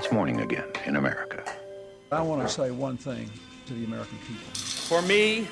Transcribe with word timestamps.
it's 0.00 0.10
morning 0.10 0.40
again 0.40 0.64
in 0.86 0.96
America. 0.96 1.44
I 2.10 2.22
want 2.22 2.40
to 2.40 2.48
say 2.48 2.70
one 2.70 2.96
thing 2.96 3.28
to 3.66 3.74
the 3.74 3.84
American 3.84 4.16
people. 4.26 4.48
For 4.54 5.02
me, 5.02 5.46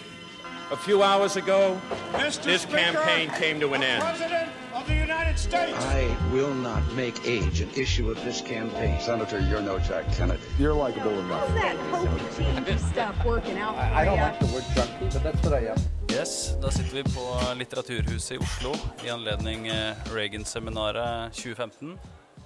a 0.70 0.76
few 0.76 1.02
hours 1.02 1.36
ago, 1.36 1.78
Mr. 2.14 2.44
this 2.44 2.62
Speaker, 2.62 2.78
campaign 2.78 3.28
came 3.38 3.60
to 3.60 3.74
an 3.74 3.82
end. 3.82 4.02
President 4.02 4.48
of 4.74 4.86
the 4.86 4.94
United 4.94 5.38
States. 5.38 5.76
I 5.84 6.16
will 6.32 6.54
not 6.54 6.82
make 6.94 7.26
age 7.26 7.60
an 7.60 7.68
issue 7.76 8.10
of 8.10 8.16
this 8.24 8.40
campaign. 8.40 8.98
Senator, 9.00 9.38
you're 9.38 9.60
no 9.60 9.78
Jack 9.80 10.10
Kennedy. 10.16 10.40
You're 10.58 10.72
likable 10.72 11.18
enough. 11.18 11.46
How's 11.48 11.60
that 11.60 11.76
coaching 11.92 12.78
stuff 12.78 13.26
working 13.26 13.58
out 13.58 13.74
for 13.74 13.82
I 13.82 14.04
don't 14.06 14.16
ya? 14.16 14.28
like 14.28 14.40
the 14.40 14.46
word 14.46 14.64
junkie, 14.74 15.08
but 15.12 15.22
that's 15.22 15.42
what 15.44 15.52
I 15.52 15.66
am. 15.66 15.78
Yes, 16.08 16.56
da 16.62 16.70
sitter 16.70 16.94
vi 16.94 17.02
på 17.02 17.54
Litteraturhuset 17.54 18.36
i 18.36 18.38
Oslo 18.38 18.74
i 19.04 19.10
anledning 19.10 19.68
eh, 19.68 19.94
Reagan-seminaret 20.14 21.32
2015. 21.32 21.98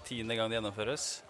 Tiende 0.05 0.35
gang 0.35 0.51
det 0.51 0.57
gjennomføres. 0.59 1.23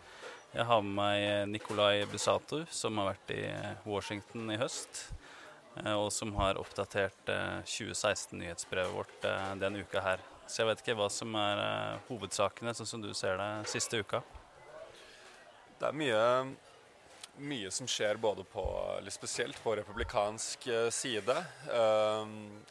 Jeg 0.52 0.66
har 0.68 0.82
med 0.84 0.92
meg 0.98 1.18
eh, 1.24 1.46
Nikolai 1.48 2.02
Busato, 2.12 2.58
som 2.68 2.98
har 3.00 3.14
vært 3.14 3.30
i 3.32 3.38
eh, 3.48 3.86
Washington 3.88 4.50
i 4.52 4.58
høst. 4.60 5.06
eh, 5.80 5.94
Og 5.94 6.10
som 6.12 6.34
har 6.36 6.60
oppdatert 6.60 7.30
eh, 7.32 7.62
2016-nyhetsbrevet 7.64 8.92
vårt 8.92 9.24
den 9.62 9.80
uka 9.80 10.02
her. 10.04 10.20
Så 10.44 10.60
jeg 10.60 10.68
vet 10.68 10.82
ikke 10.82 10.98
hva 10.98 11.06
som 11.08 11.32
er 11.40 11.62
hovedsakene, 12.10 12.74
sånn 12.76 12.90
som 12.90 13.00
du 13.00 13.14
ser 13.16 13.40
det 13.40 13.70
siste 13.72 14.02
uka. 14.04 14.20
Det 15.80 15.88
er 15.88 15.96
mye, 15.96 16.20
mye 17.36 17.70
som 17.70 17.86
skjer 17.88 18.16
både 18.20 18.44
på, 18.44 18.62
eller 18.98 19.10
spesielt 19.10 19.56
på 19.64 19.76
republikansk 19.76 20.66
eh, 20.66 20.88
side. 20.90 21.36
Eh, 21.72 22.26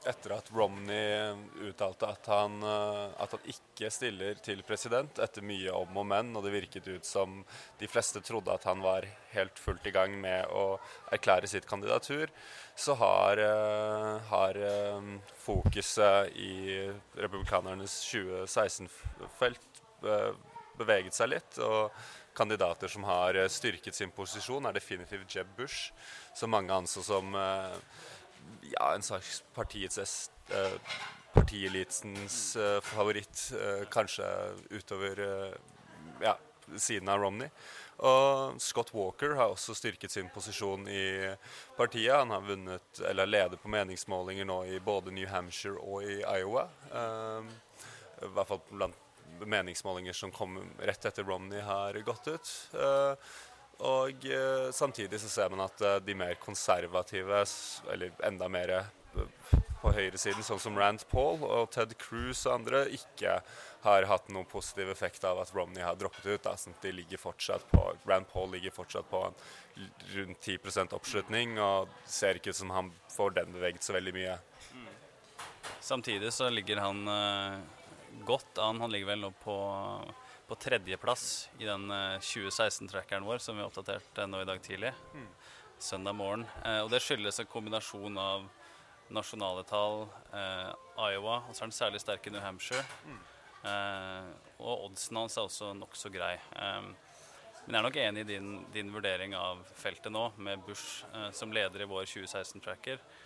Etter 0.09 0.35
at 0.35 0.51
Romney 0.53 1.33
uttalte 1.67 2.07
at 2.07 2.29
han, 2.29 2.61
eh, 2.63 3.07
at 3.23 3.33
han 3.35 3.49
ikke 3.53 3.89
stiller 3.93 4.37
til 4.45 4.61
president 4.67 5.19
etter 5.23 5.45
mye 5.45 5.73
om 5.73 5.97
og 5.97 6.07
men, 6.07 6.35
og 6.35 6.45
det 6.45 6.53
virket 6.53 6.87
ut 6.87 7.07
som 7.07 7.41
de 7.79 7.89
fleste 7.89 8.21
trodde 8.25 8.53
at 8.53 8.67
han 8.69 8.83
var 8.85 9.07
helt 9.33 9.59
fullt 9.59 9.87
i 9.89 9.95
gang 9.95 10.13
med 10.21 10.45
å 10.53 10.77
erklære 11.11 11.49
sitt 11.49 11.67
kandidatur, 11.69 12.29
så 12.75 12.95
har, 13.01 13.41
eh, 13.41 14.21
har 14.29 14.61
eh, 14.61 15.11
fokuset 15.41 16.37
i 16.37 16.87
republikanernes 17.17 17.97
2016-felt 18.13 19.83
eh, 20.05 20.33
beveget 20.77 21.17
seg 21.17 21.33
litt. 21.35 21.59
og 21.59 21.91
Kandidater 22.41 22.87
som 22.87 23.03
har 23.03 23.35
eh, 23.35 23.47
styrket 23.47 23.95
sin 23.95 24.09
posisjon, 24.11 24.65
er 24.65 24.73
definitivt 24.73 25.35
Jeb 25.35 25.49
Bush, 25.57 25.91
som 26.33 26.49
mange 26.49 26.73
anså 26.73 27.03
som 27.05 27.35
eh, 27.37 27.75
ja, 28.71 28.87
en 28.95 29.05
slags 29.05 29.43
partiets 29.53 30.31
eh, 30.49 30.95
partielitens 31.35 32.57
favoritt, 32.83 33.53
kanskje 33.93 34.25
utover 34.73 35.21
ja, 36.19 36.33
siden 36.75 37.07
av 37.07 37.21
Romney. 37.21 37.47
Og 38.03 38.57
Scott 38.59 38.89
Walker 38.91 39.37
har 39.37 39.53
også 39.53 39.77
styrket 39.77 40.11
sin 40.11 40.27
posisjon 40.33 40.89
i 40.91 41.05
partiet. 41.77 42.17
Han 42.17 42.33
har 42.35 42.43
vunnet, 42.43 42.99
eller 43.07 43.29
leder 43.29 43.61
på 43.61 43.71
meningsmålinger 43.71 44.49
nå 44.49 44.57
i 44.73 44.81
både 44.83 45.13
New 45.15 45.29
Hampshire 45.31 45.79
og 45.79 46.03
i 46.03 46.19
Iowa. 46.19 46.65
I 46.91 48.33
hvert 48.33 48.51
fall 48.51 48.65
blant 48.73 48.99
meningsmålinger 49.39 50.13
som 50.13 50.31
kom 50.31 50.59
rett 50.79 51.05
etter 51.05 51.23
Romney 51.23 51.61
har 51.61 51.93
gått 52.05 52.27
ut. 52.27 52.51
Eh, 52.73 53.31
og 53.81 54.25
eh, 54.25 54.71
samtidig 54.71 55.21
så 55.21 55.29
ser 55.29 55.49
man 55.49 55.65
at 55.65 55.81
eh, 55.81 55.95
de 56.05 56.15
mer 56.15 56.35
konservative, 56.41 57.45
eller 57.91 58.11
enda 58.27 58.49
mer 58.49 58.73
på 59.81 59.91
høyresiden, 59.91 60.43
sånn 60.45 60.61
som 60.61 60.77
Rand 60.77 61.01
Paul 61.09 61.41
og 61.41 61.71
Ted 61.73 61.95
Cruz 61.99 62.45
og 62.45 62.59
andre, 62.59 62.83
ikke 62.93 63.39
har 63.81 64.05
hatt 64.05 64.29
noen 64.29 64.45
positiv 64.45 64.91
effekt 64.93 65.25
av 65.25 65.41
at 65.41 65.51
Romney 65.55 65.81
har 65.81 65.97
droppet 65.97 66.27
ut. 66.29 66.43
Da. 66.45 66.53
Sånn 66.59 66.77
de 66.83 66.93
ligger 66.93 67.19
fortsatt 67.19 67.65
på, 67.73 67.81
Rand 68.05 68.29
Paul 68.29 68.53
ligger 68.53 68.75
fortsatt 68.75 69.09
på 69.09 69.23
rundt 70.13 70.45
10% 70.45 70.93
oppslutning, 70.93 71.57
og 71.57 71.89
ser 72.05 72.37
ikke 72.37 72.53
ut 72.53 72.61
som 72.61 72.73
han 72.75 72.93
får 73.09 73.37
den 73.41 73.57
beveget 73.57 73.83
så 73.83 73.97
veldig 73.97 74.13
mye. 74.15 74.37
Samtidig 75.81 76.29
så 76.33 76.49
ligger 76.53 76.85
han 76.85 77.01
godt 78.25 78.57
an. 78.61 78.81
Han 78.81 78.91
ligger 78.91 79.11
vel 79.13 79.23
nå 79.23 79.31
på, 79.43 79.55
på 80.47 80.57
tredjeplass 80.59 81.49
i 81.59 81.67
den 81.67 81.89
eh, 81.91 82.17
2016-trackeren 82.19 83.25
vår 83.27 83.41
som 83.43 83.57
vi 83.57 83.65
oppdaterte 83.65 84.25
eh, 84.25 84.29
nå 84.29 84.41
i 84.41 84.47
dag 84.49 84.61
tidlig. 84.63 84.93
Søndag 85.81 86.13
morgen. 86.13 86.45
Eh, 86.65 86.81
og 86.83 86.91
det 86.93 87.01
skyldes 87.03 87.41
en 87.41 87.49
kombinasjon 87.49 88.17
av 88.21 88.47
nasjonale 89.11 89.63
tall, 89.67 90.05
eh, 90.31 90.71
Iowa, 91.11 91.41
og 91.47 91.55
så 91.55 91.63
er 91.63 91.67
han 91.67 91.75
særlig 91.75 92.01
sterk 92.03 92.27
i 92.27 92.33
New 92.33 92.43
Hampshire. 92.43 92.83
Eh, 93.67 94.29
og 94.61 94.87
oddsen 94.87 95.19
hans 95.19 95.37
er 95.37 95.47
også 95.47 95.73
nokså 95.77 96.11
grei. 96.13 96.35
Eh, 96.35 96.91
men 97.65 97.75
jeg 97.75 97.79
er 97.79 97.85
nok 97.85 97.99
enig 98.01 98.23
i 98.23 98.29
din, 98.33 98.53
din 98.73 98.93
vurdering 98.93 99.35
av 99.37 99.59
feltet 99.77 100.13
nå, 100.13 100.31
med 100.41 100.63
Bush 100.65 101.05
eh, 101.13 101.29
som 101.35 101.53
leder 101.53 101.83
i 101.83 101.89
vår 101.89 102.07
2016-tracker 102.09 102.97
eh, 102.97 103.20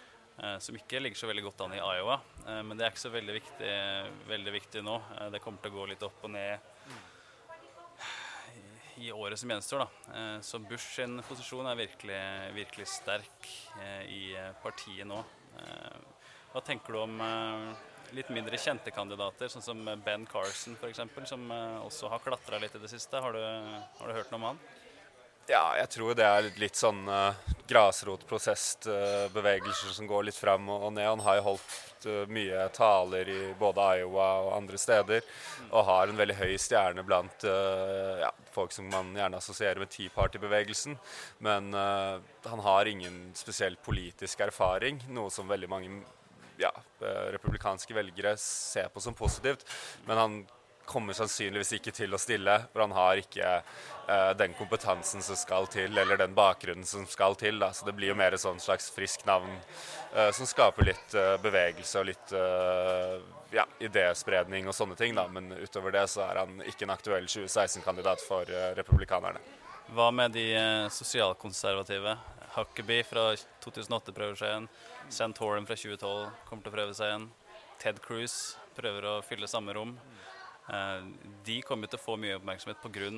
som 0.59 0.75
ikke 0.75 0.99
ligger 0.99 1.19
så 1.19 1.29
veldig 1.29 1.43
godt 1.45 1.61
an 1.65 1.75
i 1.77 1.81
Iowa. 1.81 2.19
Eh, 2.47 2.61
men 2.61 2.77
det 2.77 2.85
er 2.85 2.93
ikke 2.93 3.05
så 3.05 3.13
veldig 3.13 3.35
viktig, 3.39 3.73
veldig 4.29 4.53
viktig 4.59 4.83
nå. 4.85 4.95
Eh, 5.17 5.29
det 5.33 5.41
kommer 5.43 5.63
til 5.63 5.73
å 5.73 5.79
gå 5.79 5.87
litt 5.91 6.05
opp 6.05 6.25
og 6.27 6.33
ned 6.35 6.71
i, 9.01 9.11
året 9.11 9.39
som 9.39 9.51
gjenstår. 9.51 9.85
Da. 9.85 10.19
Eh, 10.19 10.37
så 10.45 10.59
Bush 10.59 10.95
sin 10.99 11.17
posisjon 11.27 11.67
er 11.71 11.79
virkelig, 11.79 12.21
virkelig 12.55 12.87
sterk 12.93 13.49
eh, 13.81 14.05
i 14.11 14.21
eh, 14.37 14.53
partiet 14.63 15.07
nå. 15.09 15.19
Eh, 15.59 15.99
hva 16.53 16.63
tenker 16.63 16.95
du 16.95 17.01
om 17.01 17.19
eh, 17.25 17.91
litt 18.15 18.29
mindre 18.31 18.59
kjente 18.61 18.93
kandidater, 18.95 19.49
sånn 19.51 19.65
som 19.65 19.83
Ben 20.05 20.27
Carson 20.29 20.77
f.eks., 20.79 21.03
som 21.31 21.51
eh, 21.51 21.77
også 21.83 22.11
har 22.13 22.23
klatra 22.23 22.61
litt 22.61 22.77
i 22.77 22.83
det 22.83 22.91
siste? 22.91 23.19
Har 23.23 23.35
du, 23.35 23.41
har 23.41 24.11
du 24.11 24.19
hørt 24.19 24.31
noe 24.31 24.41
om 24.43 24.49
han? 24.53 24.65
Ja, 25.45 25.77
jeg 25.77 25.85
tror 25.93 26.17
det 26.17 26.25
er 26.25 26.49
litt 26.57 26.73
sånn 26.79 27.05
uh, 27.05 27.37
grasrotprosessbevegelser 27.69 29.93
som 29.93 30.07
går 30.09 30.25
litt 30.29 30.39
fram 30.39 30.69
og, 30.73 30.93
ned. 30.95 31.05
Han 31.05 31.21
har 31.21 31.35
jo 31.37 31.43
holdt 31.51 32.05
uh, 32.09 32.25
mye 32.33 32.69
taler 32.73 33.29
i 33.29 33.53
både 33.59 33.81
Iowa 33.99 34.29
og 34.47 34.55
andre 34.57 34.77
steder, 34.81 35.21
og 35.69 35.85
har 35.85 36.07
en 36.09 36.17
veldig 36.17 36.35
høy 36.39 36.57
stjerne 36.61 37.03
blant 37.05 37.45
uh, 37.45 38.17
ja, 38.23 38.31
folk 38.55 38.73
som 38.73 38.87
man 38.89 39.13
gjerne 39.15 39.37
assosierer 39.37 39.81
med 39.81 39.91
Tea 39.91 40.11
Party-bevegelsen. 40.15 40.97
Men 41.45 41.73
eh, 41.73 42.17
han 42.45 42.65
har 42.65 42.89
ingen 42.89 43.17
spesiell 43.37 43.77
politisk 43.83 44.43
erfaring, 44.45 45.01
noe 45.13 45.33
som 45.33 45.49
veldig 45.51 45.71
mange 45.71 45.91
ja, 46.61 46.71
eh, 47.01 47.25
republikanske 47.35 47.97
velgere 47.97 48.35
ser 48.41 48.91
på 48.93 49.03
som 49.03 49.17
positivt. 49.17 49.65
Men 50.07 50.21
han 50.21 50.37
kommer 50.85 51.15
sannsynligvis 51.17 51.73
ikke 51.77 51.93
til 51.95 52.13
å 52.15 52.19
stille, 52.21 52.55
for 52.71 52.83
han 52.85 52.93
har 52.95 53.21
ikke 53.21 53.51
eh, 53.55 54.31
den 54.39 54.55
kompetansen 54.57 55.23
som 55.25 55.37
skal 55.39 55.67
til, 55.71 55.97
eller 55.97 56.19
den 56.19 56.35
bakgrunnen 56.37 56.87
som 56.87 57.05
skal 57.09 57.37
til. 57.39 57.59
Da. 57.61 57.71
Så 57.73 57.87
det 57.87 57.95
blir 57.97 58.13
jo 58.13 58.17
mer 58.19 58.35
et 58.35 58.43
sånn 58.43 58.61
slags 58.61 58.91
friskt 58.95 59.25
navn 59.29 59.51
eh, 60.13 60.31
som 60.35 60.49
skaper 60.49 60.91
litt 60.91 61.17
eh, 61.17 61.35
bevegelse 61.43 62.01
og 62.01 62.09
litt 62.11 62.35
eh, 62.37 63.17
ja, 63.55 63.65
idéspredning 63.79 64.69
og 64.69 64.75
sånne 64.77 64.97
ting. 64.99 65.15
Da. 65.17 65.27
Men 65.31 65.51
utover 65.57 65.95
det 65.95 66.07
så 66.11 66.25
er 66.27 66.43
han 66.43 66.61
ikke 66.65 66.87
en 66.87 66.95
aktuell 66.95 67.29
2016-kandidat 67.29 68.23
for 68.25 68.49
eh, 68.49 68.71
republikanerne. 68.77 69.41
Hva 69.93 70.09
med 70.13 70.33
de 70.33 70.47
eh, 70.57 70.87
sosialkonservative? 70.93 72.17
Huckabee 72.55 73.03
fra 73.03 73.33
2008 73.63 74.13
prøver 74.15 74.37
seg 74.39 74.51
igjen. 74.51 74.69
Santorum 75.11 75.67
fra 75.67 75.75
2012 75.75 76.29
kommer 76.47 76.63
til 76.63 76.71
å 76.71 76.75
prøve 76.77 76.95
seg 76.97 77.11
igjen. 77.11 77.27
Ted 77.81 77.99
Cruz 78.03 78.55
prøver 78.77 79.07
å 79.09 79.15
fylle 79.25 79.49
samme 79.51 79.75
rom. 79.75 79.91
Eh, 80.65 81.01
de 81.45 81.59
kommer 81.65 81.89
til 81.89 81.99
å 81.99 82.01
få 82.01 82.15
mye 82.17 82.39
oppmerksomhet 82.39 82.81
pga. 82.81 83.09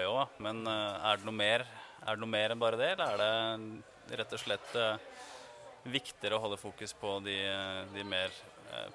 Iowa, 0.00 0.26
men 0.44 0.62
eh, 0.68 1.08
er 1.10 1.20
det 1.20 1.28
noe 1.28 1.36
mer 1.36 1.64
Er 2.00 2.16
det 2.16 2.20
noe 2.20 2.32
mer 2.32 2.52
enn 2.52 2.60
bare 2.60 2.80
det, 2.80 2.94
eller 2.96 3.20
er 3.20 3.58
det 4.08 4.18
rett 4.20 4.32
og 4.32 4.40
slett 4.40 4.70
eh, 4.76 5.18
viktigere 5.84 6.36
å 6.38 6.44
holde 6.44 6.56
fokus 6.60 6.94
på 6.96 7.18
de, 7.24 7.36
de 7.92 8.04
mer 8.04 8.32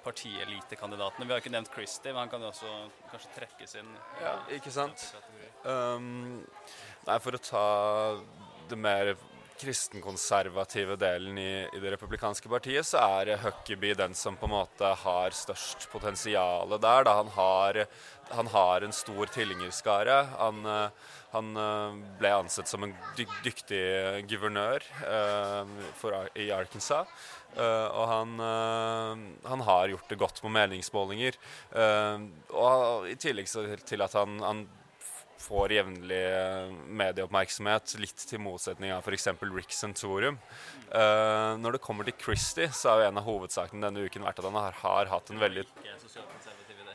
partielitekandidatene? 0.05 1.27
Vi 1.27 1.33
har 1.33 1.41
ikke 1.41 1.53
nevnt 1.53 1.69
Christie, 1.73 2.13
men 2.13 2.23
han 2.23 2.31
kan 2.31 2.41
jo 2.41 2.49
også 2.49 2.71
kanskje 3.11 3.31
trekkes 3.35 3.75
inn. 3.81 3.91
Ja, 4.21 4.33
ikke 4.57 4.73
sant? 4.73 5.05
Um, 5.65 6.41
nei, 7.05 7.17
for 7.21 7.37
å 7.37 7.41
ta 7.41 7.65
det 8.69 8.79
mer 8.79 9.13
kristenkonservative 9.59 10.97
delen 10.99 11.37
i, 11.37 11.67
i 11.73 11.79
det 11.81 11.93
republikanske 11.95 12.49
partiet, 12.51 12.87
så 12.87 13.01
er 13.21 13.35
Huckabee 13.43 13.97
den 13.97 14.15
som 14.17 14.37
på 14.39 14.49
en 14.49 14.55
måte 14.55 14.91
har 15.03 15.35
størst 15.35 15.87
potensial 15.91 16.75
der. 16.75 17.05
Da 17.07 17.15
han 17.21 17.31
har, 17.35 17.85
han 18.31 18.51
har 18.53 18.85
en 18.85 18.95
stor 18.95 19.31
tilhengerskare. 19.33 20.17
Han, 20.35 20.65
eh, 20.65 21.15
han 21.31 21.55
eh, 21.61 21.97
ble 22.19 22.35
ansett 22.41 22.71
som 22.71 22.85
en 22.85 22.95
dy 23.17 23.27
dyktig 23.45 23.81
guvernør 24.29 24.85
eh, 25.07 25.73
for, 26.01 26.19
i 26.35 26.51
Arkansas. 26.55 27.09
Uh, 27.55 27.87
og 27.95 28.05
han, 28.09 28.31
uh, 28.43 29.21
han 29.47 29.61
har 29.63 29.91
gjort 29.93 30.09
det 30.11 30.17
godt 30.19 30.41
på 30.43 30.49
meningsmålinger. 30.51 31.37
Uh, 31.71 32.25
og 32.51 33.07
i 33.07 33.15
tillegg 33.15 33.47
til 33.87 34.03
at 34.03 34.17
han, 34.19 34.41
han 34.43 34.65
får 35.41 35.73
jevnlig 35.75 36.21
eh, 36.25 36.73
medieoppmerksomhet, 37.01 37.95
litt 38.01 38.25
til 38.29 38.41
motsetning 38.43 38.93
av 38.95 39.05
f.eks. 39.05 39.27
Rick 39.43 39.75
Centorium. 39.75 40.39
Uh, 40.89 41.57
når 41.59 41.75
det 41.75 41.83
kommer 41.83 42.07
til 42.07 42.15
Christie, 42.21 42.69
så 42.73 42.93
er 42.93 43.01
jo 43.01 43.09
en 43.09 43.19
av 43.19 43.25
hovedsakene 43.27 43.83
denne 43.87 44.05
uken 44.05 44.23
vært 44.25 44.39
at 44.39 44.47
han 44.47 44.57
har, 44.59 44.77
har 44.83 45.09
hatt 45.11 45.31
en 45.33 45.41
veldig 45.41 45.65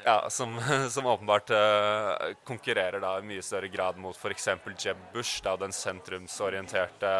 ja, 0.04 0.30
som, 0.30 0.54
som 0.94 1.06
åpenbart 1.06 1.50
uh, 1.50 2.30
konkurrerer 2.48 3.02
da 3.02 3.16
i 3.18 3.26
mye 3.26 3.44
større 3.44 3.68
grad 3.68 3.98
mot 4.00 4.16
f.eks. 4.16 4.48
Jeb 4.78 5.02
Bush, 5.14 5.42
da 5.44 5.56
den 5.60 5.74
sentrumsorienterte 5.76 7.12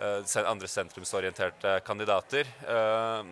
uh, 0.00 0.38
andre 0.46 0.70
sentrumsorienterte 0.70 1.80
kandidater. 1.86 2.48
Uh, 2.64 3.24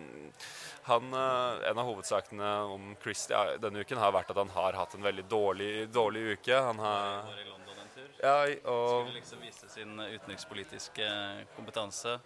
han, 0.85 1.13
en 1.13 1.79
av 1.81 1.87
hovedsakene 1.87 2.49
om 2.69 2.93
Christie 3.01 3.57
denne 3.61 3.81
uken 3.81 4.01
har 4.01 4.13
vært 4.13 4.31
at 4.33 4.39
han 4.41 4.53
har 4.53 4.77
hatt 4.77 4.95
en 4.97 5.05
veldig 5.05 5.25
dårlig, 5.31 5.71
dårlig 5.93 6.37
uke. 6.37 6.59
Han 6.69 6.81
har 6.83 7.25
vært 7.25 7.41
i 7.41 7.49
London 7.49 7.81
en 7.81 7.91
ja, 8.21 8.37
og 8.69 9.07
Skulle 9.07 9.19
liksom 9.19 9.43
vise 9.43 9.69
sin 9.73 9.99
utenrikspolitiske 9.99 11.09
kompetanse 11.57 12.19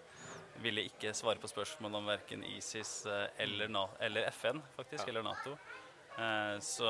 ville 0.59 0.83
ikke 0.89 1.13
svare 1.15 1.39
på 1.39 1.47
spørsmål 1.47 1.99
om 2.01 2.09
verken 2.11 2.43
ISIS 2.43 3.05
eller, 3.39 3.71
eller 3.99 4.31
FN, 4.35 4.59
faktisk, 4.75 5.05
ja. 5.05 5.13
eller 5.13 5.23
Nato. 5.23 5.55
Eh, 6.19 6.59
så, 6.59 6.89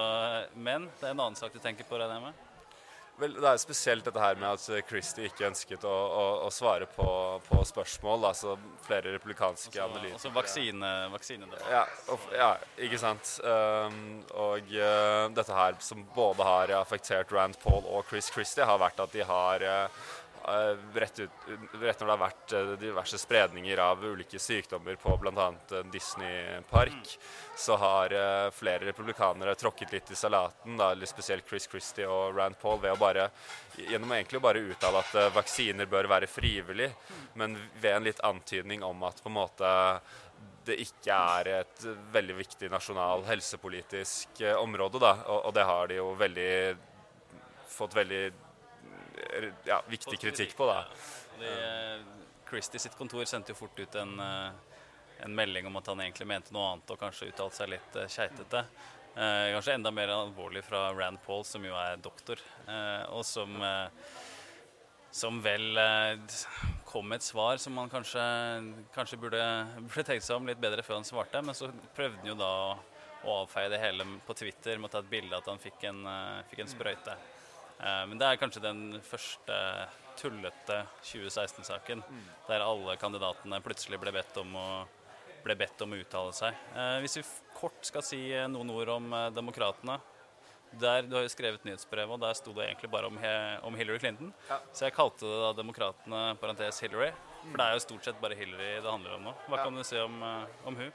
men 0.54 0.90
det 1.00 1.06
er 1.06 1.14
en 1.14 1.26
annen 1.28 1.38
sak 1.38 1.54
du 1.54 1.62
tenker 1.62 1.86
på, 1.86 2.00
regner 2.00 2.18
jeg 2.18 2.26
med? 2.30 2.46
Vel, 3.20 3.34
Det 3.36 3.50
er 3.50 3.62
spesielt 3.62 4.06
dette 4.08 4.22
her 4.24 4.40
med 4.40 4.50
at 4.56 4.86
Christie 4.88 5.28
ikke 5.30 5.48
ønsket 5.50 5.84
å, 5.88 5.92
å, 5.94 6.26
å 6.48 6.52
svare 6.54 6.88
på, 6.90 7.08
på, 7.48 7.64
spørsmål. 7.68 8.30
altså 8.32 8.56
Flere 8.86 9.14
republikanske 9.16 9.74
altså, 9.74 9.88
analytikere. 9.88 10.20
Altså 10.20 10.34
vaksine, 10.36 10.94
vaksine 11.14 11.50
ja, 11.70 11.84
ja, 12.36 12.52
ikke 12.88 13.02
sant. 13.02 13.36
Um, 13.44 14.22
og 14.40 14.72
uh, 14.72 15.28
dette 15.36 15.60
her 15.60 15.78
som 15.84 16.06
både 16.16 16.48
har 16.48 16.76
affektert 16.80 17.32
Rand 17.36 17.60
Paul 17.64 17.84
og 17.84 18.08
Chris 18.10 18.32
Christie, 18.34 18.66
har 18.66 18.80
vært 18.82 19.04
at 19.04 19.14
de 19.16 19.28
har 19.28 19.68
uh, 19.68 20.10
Eh, 20.29 20.29
rett, 20.94 21.20
ut, 21.20 21.30
rett, 21.82 22.00
når 22.00 22.08
det 22.08 22.14
har 22.14 22.22
vært 22.22 22.54
eh, 22.54 22.72
diverse 22.82 23.20
spredninger 23.22 23.82
av 23.84 24.04
ulike 24.06 24.40
sykdommer 24.40 24.98
på 25.00 25.16
bl.a. 25.22 25.48
en 25.80 25.92
Disney-park, 25.94 27.14
så 27.58 27.78
har 27.82 28.16
eh, 28.16 28.50
flere 28.56 28.88
republikanere 28.90 29.56
tråkket 29.60 29.94
litt 29.96 30.12
i 30.12 30.18
salaten, 30.20 30.78
da, 30.80 30.92
spesielt 31.10 31.48
Chris 31.50 31.70
Christie 31.72 32.08
og 32.08 32.38
Rand 32.38 32.60
Paul, 32.62 32.80
ved 32.84 32.96
å 32.96 33.02
bare 33.02 33.30
gjennom 33.80 34.12
egentlig 34.16 34.42
å 34.42 34.46
bare 34.48 34.64
uttale 34.72 35.04
at 35.04 35.36
vaksiner 35.36 35.88
bør 35.90 36.10
være 36.12 36.30
frivillig, 36.30 36.90
men 37.40 37.56
ved 37.80 37.96
en 37.96 38.10
litt 38.10 38.20
antydning 38.28 38.84
om 38.84 39.06
at 39.08 39.22
på 39.24 39.32
en 39.32 39.38
måte 39.40 39.72
det 40.68 40.76
ikke 40.84 41.16
er 41.40 41.48
et 41.62 41.86
veldig 42.14 42.36
viktig 42.38 42.68
nasjonal 42.70 43.24
helsepolitisk 43.26 44.44
område, 44.60 45.00
da, 45.02 45.16
og, 45.26 45.48
og 45.50 45.56
det 45.56 45.66
har 45.66 45.90
de 45.90 45.98
jo 46.02 46.12
veldig 46.20 46.52
fått 47.70 47.96
veldig 47.96 48.24
ja, 49.68 49.82
viktig 49.88 50.20
kritikk 50.20 50.56
på. 50.58 50.68
da. 50.70 50.84
De, 51.40 51.52
Christie 52.50 52.80
sitt 52.80 52.98
kontor 52.98 53.26
sendte 53.30 53.54
jo 53.54 53.60
fort 53.60 53.80
ut 53.80 53.96
en, 53.96 54.16
eh, 54.20 54.80
en, 55.26 55.36
melding 55.36 55.68
om 55.70 55.78
at 55.78 55.92
han 55.92 56.02
egentlig 56.02 56.28
mente 56.28 56.56
noe 56.56 56.72
annet 56.72 56.96
og 56.96 57.02
kanskje 57.02 57.30
uttalte 57.30 57.62
seg 57.62 57.76
litt 57.76 58.00
uh, 58.00 58.08
keitete. 58.10 58.64
Eh, 59.20 59.52
kanskje 59.54 59.76
enda 59.76 59.92
mer 59.92 60.12
alvorlig 60.14 60.64
fra 60.64 60.90
Rand 60.94 61.22
Paul, 61.26 61.44
som 61.46 61.66
jo 61.66 61.76
er 61.76 61.98
doktor, 62.02 62.42
eh, 62.68 63.06
og 63.12 63.26
som, 63.26 63.56
eh, 63.62 63.90
som 65.12 65.42
vel 65.44 65.78
eh, 65.78 66.38
kom 66.86 67.10
med 67.10 67.20
et 67.20 67.26
svar 67.26 67.58
som 67.58 67.74
man 67.74 67.90
kanskje, 67.90 68.22
kanskje 68.96 69.20
burde, 69.20 69.42
burde 69.82 70.06
tenkt 70.08 70.24
seg 70.24 70.38
om 70.38 70.48
litt 70.48 70.62
bedre 70.62 70.86
før 70.86 71.02
han 71.02 71.10
svarte. 71.10 71.42
Men 71.44 71.58
så 71.58 71.72
prøvde 71.98 72.22
han 72.22 72.32
jo 72.32 72.38
da 72.40 72.54
å 73.26 73.42
avfeie 73.42 73.70
det 73.74 73.82
hele 73.82 74.06
på 74.26 74.38
Twitter 74.38 74.78
med 74.78 74.90
å 74.90 74.94
ta 74.94 75.04
et 75.04 75.12
bilde 75.12 75.36
at 75.36 75.50
han 75.52 75.60
fikk 75.60 75.84
en, 75.90 76.06
fikk 76.50 76.64
en 76.64 76.72
sprøyte. 76.72 77.18
Eh, 77.80 78.06
men 78.08 78.20
det 78.20 78.28
er 78.28 78.40
kanskje 78.40 78.64
den 78.64 79.00
første 79.06 79.58
tullete 80.20 80.82
2016-saken 81.00 82.04
mm. 82.04 82.24
der 82.50 82.64
alle 82.66 82.98
kandidatene 83.00 83.62
plutselig 83.64 84.02
ble 84.02 84.12
bedt 84.12 84.40
om 84.42 84.56
å, 84.60 84.70
bedt 85.48 85.84
om 85.86 85.96
å 85.96 86.00
uttale 86.02 86.36
seg. 86.36 86.58
Eh, 86.76 86.98
hvis 87.06 87.20
vi 87.22 87.26
kort 87.56 87.80
skal 87.88 88.04
si 88.06 88.22
noen 88.52 88.74
ord 88.76 88.96
om 89.00 89.12
eh, 89.16 89.30
demokratene 89.36 90.00
der, 90.70 91.02
Du 91.02 91.16
har 91.16 91.24
jo 91.24 91.32
skrevet 91.34 91.64
nyhetsbrevet, 91.66 92.12
og 92.14 92.22
der 92.22 92.36
sto 92.38 92.52
det 92.54 92.68
egentlig 92.68 92.92
bare 92.94 93.08
om, 93.10 93.16
om 93.66 93.74
Hillary 93.74 93.98
Clinton. 94.04 94.30
Ja. 94.52 94.60
Så 94.70 94.86
jeg 94.86 94.94
kalte 94.94 95.26
det 95.26 95.40
da 95.42 95.48
Demokratene 95.58 96.20
parentes 96.38 96.84
Hillary. 96.84 97.08
For 97.40 97.56
det 97.58 97.66
er 97.66 97.74
jo 97.74 97.82
stort 97.88 98.06
sett 98.06 98.20
bare 98.22 98.38
Hillary 98.38 98.76
det 98.76 98.86
handler 98.86 99.16
om 99.16 99.26
nå. 99.32 99.34
Hva 99.48 99.58
ja. 99.58 99.64
kan 99.66 99.80
du 99.80 99.82
si 99.88 99.98
om, 99.98 100.22
om 100.70 100.78
hun? 100.78 100.92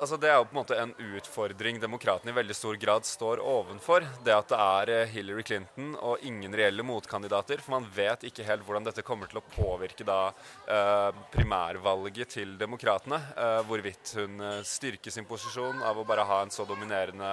Altså 0.00 0.16
Det 0.18 0.28
er 0.30 0.38
jo 0.40 0.46
på 0.48 0.54
en 0.54 0.58
måte 0.58 0.76
en 0.80 0.92
utfordring 1.14 1.78
demokratene 1.82 2.32
i 2.32 2.36
veldig 2.36 2.56
stor 2.56 2.78
grad 2.80 3.06
står 3.06 3.42
ovenfor. 3.42 4.06
Det 4.26 4.34
at 4.34 4.50
det 4.50 4.58
er 4.60 4.92
eh, 4.94 5.12
Hillary 5.14 5.44
Clinton 5.46 5.92
og 5.94 6.24
ingen 6.26 6.54
reelle 6.56 6.84
motkandidater. 6.86 7.62
For 7.62 7.76
man 7.76 7.86
vet 7.94 8.26
ikke 8.26 8.46
helt 8.48 8.64
hvordan 8.66 8.88
dette 8.88 9.04
kommer 9.06 9.30
til 9.30 9.38
å 9.40 9.44
påvirke 9.54 10.06
da 10.06 10.18
eh, 10.66 11.10
primærvalget 11.34 12.34
til 12.36 12.56
demokratene. 12.60 13.20
Eh, 13.38 13.60
hvorvidt 13.68 14.16
hun 14.18 14.42
styrker 14.66 15.14
sin 15.14 15.28
posisjon 15.28 15.84
av 15.86 16.00
å 16.00 16.06
bare 16.08 16.26
ha 16.26 16.42
en 16.42 16.52
så 16.54 16.66
dominerende 16.68 17.30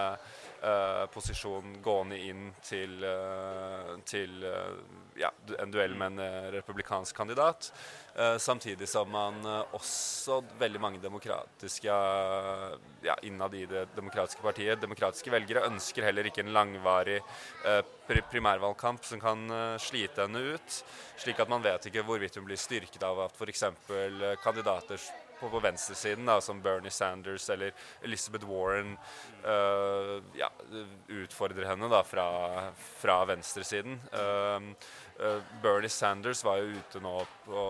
eh, 0.61 1.05
posisjon 1.13 1.77
gående 1.83 2.19
inn 2.21 2.51
til, 2.65 2.97
uh, 3.03 3.97
til 4.05 4.45
ja, 5.19 5.31
en 5.59 5.73
duell 5.73 5.95
med 5.97 6.19
en 6.19 6.51
republikansk 6.53 7.17
kandidat. 7.17 7.71
Uh, 8.19 8.37
samtidig 8.37 8.89
som 8.89 9.07
man 9.07 9.37
uh, 9.47 9.61
også 9.71 10.41
veldig 10.59 10.79
mange 10.83 10.99
demokratiske 10.99 11.93
ja, 13.05 13.15
innad 13.23 13.55
i 13.55 13.63
det 13.69 13.85
demokratiske 13.95 14.43
partiet, 14.43 14.81
demokratiske 14.81 15.31
velgere, 15.31 15.63
ønsker 15.69 16.03
heller 16.09 16.27
ikke 16.27 16.43
en 16.43 16.51
langvarig 16.51 17.21
uh, 17.63 17.79
primærvalgkamp 18.33 19.07
som 19.07 19.21
kan 19.23 19.47
slite 19.79 20.25
henne 20.25 20.57
ut. 20.57 20.81
Slik 21.23 21.39
at 21.39 21.51
man 21.51 21.63
vet 21.63 21.87
ikke 21.87 22.03
hvorvidt 22.03 22.35
hun 22.35 22.49
blir 22.49 22.59
styrket 22.59 23.03
av 23.07 23.23
at 23.29 23.37
f.eks. 23.39 23.63
kandidater 24.43 24.99
på, 25.41 25.49
på 25.51 25.61
venstresiden, 25.65 26.29
da, 26.29 26.39
som 26.41 26.61
Bernie 26.63 26.93
Sanders 26.93 27.49
eller 27.49 27.73
Elizabeth 28.05 28.47
Warren, 28.47 28.95
ja, 30.37 30.47
utfordrer 31.09 31.65
henne 31.65 31.89
da 31.89 32.03
fra, 32.05 32.25
fra 33.01 33.15
venstresiden. 33.25 33.97
Uh, 34.13 34.69
Uh, 35.21 35.41
Bernie 35.61 35.89
Sanders 35.89 36.43
var 36.43 36.57
jo 36.57 36.71
ute 36.79 36.99
nå 36.99 37.13
på 37.45 37.63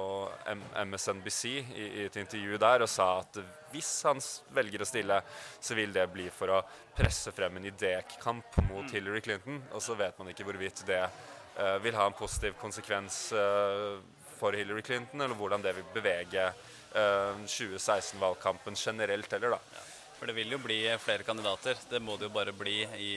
MSNBC 0.85 1.45
i, 1.49 1.63
i, 1.75 2.05
et 2.05 2.15
intervju 2.15 2.55
der 2.61 2.85
og 2.85 2.87
sa 2.89 3.07
at 3.19 3.39
hvis 3.73 3.89
han 4.07 4.21
velger 4.55 4.83
å 4.83 4.87
stille, 4.87 5.17
så 5.59 5.75
vil 5.75 5.91
det 5.91 6.05
bli 6.13 6.29
for 6.31 6.53
å 6.55 6.61
presse 6.95 7.33
frem 7.35 7.59
en 7.59 7.67
idékamp 7.67 8.55
mot 8.69 8.85
mm. 8.85 8.93
Hillary 8.93 9.23
Clinton. 9.25 9.59
Og 9.75 9.83
så 9.83 9.97
vet 9.99 10.15
man 10.19 10.31
ikke 10.31 10.47
hvorvidt 10.47 10.85
det 10.87 11.01
uh, 11.03 11.75
vil 11.83 11.97
ha 11.99 12.07
en 12.07 12.15
positiv 12.15 12.55
konsekvens 12.61 13.19
uh, 13.35 13.99
for 14.39 14.55
Hillary 14.55 14.85
Clinton, 14.87 15.19
eller 15.19 15.35
hvordan 15.35 15.65
det 15.65 15.75
vil 15.75 15.91
bevege 15.97 16.47
2016-valgkampen 16.93 18.75
generelt 18.75 19.31
heller, 19.31 19.55
da. 19.55 19.59
Ja, 19.75 19.83
for 20.19 20.29
det 20.29 20.35
vil 20.37 20.51
jo 20.53 20.59
bli 20.61 20.83
flere 21.01 21.23
kandidater. 21.27 21.79
Det 21.89 22.01
må 22.03 22.17
det 22.19 22.27
jo 22.27 22.35
bare 22.35 22.53
bli 22.55 22.81
i 22.99 23.11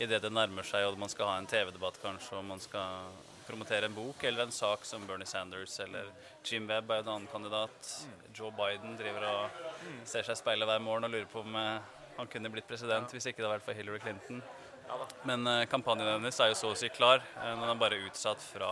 i 0.00 0.06
det 0.08 0.30
nærmer 0.32 0.64
seg 0.64 0.86
og 0.88 0.96
man 1.00 1.10
skal 1.12 1.28
ha 1.28 1.36
en 1.36 1.48
TV-debatt 1.50 1.98
kanskje, 2.00 2.38
og 2.38 2.46
man 2.48 2.60
skal 2.62 3.10
promotere 3.44 3.84
en 3.88 3.94
bok 3.94 4.22
eller 4.24 4.46
en 4.46 4.54
sak 4.54 4.86
som 4.88 5.02
Bernie 5.04 5.28
Sanders 5.28 5.74
eller 5.82 6.08
Jim 6.46 6.68
Webb 6.70 6.92
er 6.94 7.02
en 7.02 7.10
annen 7.16 7.28
kandidat. 7.28 7.90
Joe 8.32 8.52
Biden 8.56 8.96
driver 8.96 9.26
og 9.28 9.58
ser 10.08 10.24
seg 10.24 10.38
i 10.38 10.40
speilet 10.40 10.70
hver 10.70 10.80
morgen 10.80 11.04
og 11.04 11.12
lurer 11.12 11.28
på 11.28 11.42
om 11.42 11.58
eh, 11.58 11.98
han 12.16 12.30
kunne 12.32 12.52
blitt 12.54 12.68
president 12.70 13.12
hvis 13.12 13.28
ikke 13.28 13.42
det 13.42 13.48
hadde 13.48 13.58
vært 13.58 13.66
for 13.66 13.76
Hillary 13.76 14.00
Clinton. 14.00 14.40
Men 15.28 15.46
kampanjen 15.70 16.08
hennes 16.16 16.40
er 16.40 16.50
jo 16.50 16.56
så 16.58 16.72
å 16.72 16.78
si 16.78 16.88
klar. 16.90 17.20
Den 17.36 17.60
er 17.62 17.78
bare 17.78 18.00
utsatt 18.08 18.40
fra, 18.42 18.70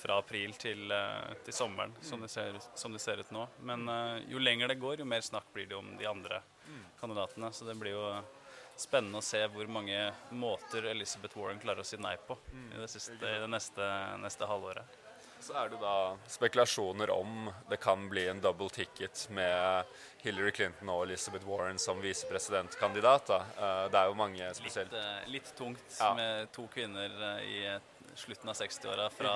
fra 0.00 0.18
april 0.22 0.56
til, 0.60 0.86
uh, 0.90 1.30
til 1.44 1.56
sommeren, 1.56 1.94
som 2.04 2.24
det, 2.24 2.32
ser, 2.32 2.58
som 2.74 2.96
det, 2.96 3.02
ser, 3.04 3.20
ut 3.20 3.32
nå. 3.36 3.46
Men 3.68 3.86
jo 4.28 4.42
lenger 4.42 4.72
det 4.72 4.80
går, 4.82 5.00
jo 5.02 5.08
mer 5.08 5.24
snakk 5.24 5.52
blir 5.54 5.68
det 5.70 5.78
om 5.78 5.94
de 6.00 6.08
andre 6.08 6.42
kandidatene. 7.00 7.52
Så 7.52 7.68
det 7.68 7.76
blir 7.80 7.96
jo 7.96 8.06
spennende 8.80 9.20
å 9.20 9.24
se 9.24 9.42
hvor 9.52 9.68
mange 9.68 10.08
måter 10.30 10.88
Elizabeth 10.90 11.38
Warren 11.38 11.60
klarer 11.60 11.84
å 11.84 11.86
si 11.86 12.00
nei 12.00 12.16
på 12.26 12.38
i 12.56 12.80
det, 12.80 12.88
siste, 12.88 13.18
i 13.20 13.38
det 13.42 13.48
neste, 13.50 13.86
neste 14.22 14.48
halvåret. 14.48 14.98
Så 15.40 15.54
er 15.56 15.70
det 15.72 15.78
da 15.80 16.16
spekulasjoner 16.28 17.10
om 17.14 17.46
det 17.70 17.78
kan 17.80 18.02
bli 18.10 18.26
en 18.28 18.42
double 18.44 18.68
ticket 18.68 19.22
med 19.32 19.88
Hillary 20.20 20.52
Clinton 20.52 20.90
og 20.92 21.06
Elizabeth 21.06 21.48
Warren 21.48 21.80
som 21.80 22.00
visepresidentkandidat. 22.04 23.30
Eh, 23.30 23.84
det 23.92 24.02
er 24.02 24.10
jo 24.10 24.18
mange 24.20 24.50
spesielt 24.56 24.92
Litt, 24.92 25.00
eh, 25.00 25.30
litt 25.32 25.52
tungt 25.56 25.96
ja. 25.96 26.10
med 26.16 26.52
to 26.52 26.66
kvinner 26.74 27.16
i 27.40 27.62
i 27.70 27.78
slutten 28.18 28.48
av 28.52 28.56
60-åra 28.58 29.10
fra 29.14 29.34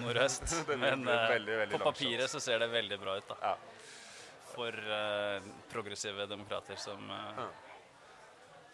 nordøst. 0.00 0.56
Men 0.82 1.04
veldig, 1.06 1.58
veldig 1.62 1.78
på 1.78 1.84
papiret 1.84 2.30
så 2.30 2.40
ser 2.42 2.64
det 2.64 2.70
veldig 2.72 2.98
bra 3.02 3.18
ut, 3.18 3.28
da. 3.30 3.36
Ja. 3.42 3.54
For 4.56 4.72
uh, 4.72 5.46
progressive 5.68 6.24
demokrater 6.30 6.78
som 6.80 7.10
uh, 7.10 7.46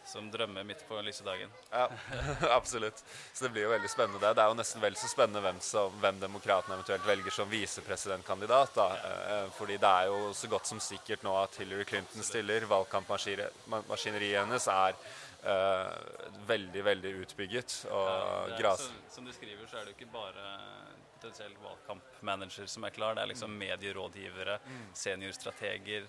som 0.04 0.30
drømmer 0.30 0.64
midt 0.64 0.88
på 0.88 1.00
lyse 1.02 1.24
dagen. 1.24 1.50
Ja, 1.70 1.88
absolutt. 2.50 3.04
Så 3.32 3.44
det 3.44 3.50
blir 3.54 3.66
jo 3.66 3.70
veldig 3.70 3.90
spennende. 3.90 4.18
Det 4.20 4.34
Det 4.34 4.42
er 4.42 4.50
jo 4.50 4.58
nesten 4.58 4.82
vel 4.82 4.96
så 4.98 5.08
spennende 5.08 5.42
hvem, 5.44 5.60
som, 5.62 5.94
hvem 6.02 6.20
demokratene 6.20 6.74
eventuelt 6.74 7.06
velger 7.06 7.30
som 7.30 7.50
visepresidentkandidat. 7.50 8.74
da. 8.74 8.88
Eh, 9.10 9.50
fordi 9.58 9.78
det 9.78 9.88
er 9.88 10.10
jo 10.10 10.32
så 10.34 10.48
godt 10.48 10.66
som 10.66 10.80
sikkert 10.80 11.22
nå 11.22 11.36
at 11.42 11.56
Hillary 11.58 11.84
Clinton 11.84 12.22
stiller. 12.22 12.66
Valgkampmaskineriet 12.66 14.40
hennes 14.42 14.66
er 14.66 14.96
eh, 14.96 15.21
veldig, 15.42 16.82
veldig 16.86 17.10
utbygget 17.24 17.72
og 17.90 18.04
ja, 18.06 18.26
er, 18.46 18.52
gras... 18.60 18.84
som 19.10 19.26
du 19.26 19.32
skriver, 19.34 19.66
så 19.66 19.80
er 19.80 19.88
det 19.88 19.94
jo 19.94 19.96
ikke 19.96 20.12
bare 20.12 20.44
potensiell 21.22 21.54
valgkampmanager 21.62 22.66
som 22.66 22.84
er 22.84 22.90
klar. 22.90 23.14
Det 23.14 23.22
er 23.22 23.30
liksom 23.30 23.52
medierådgivere, 23.58 24.58
seniorstrateger, 24.94 26.06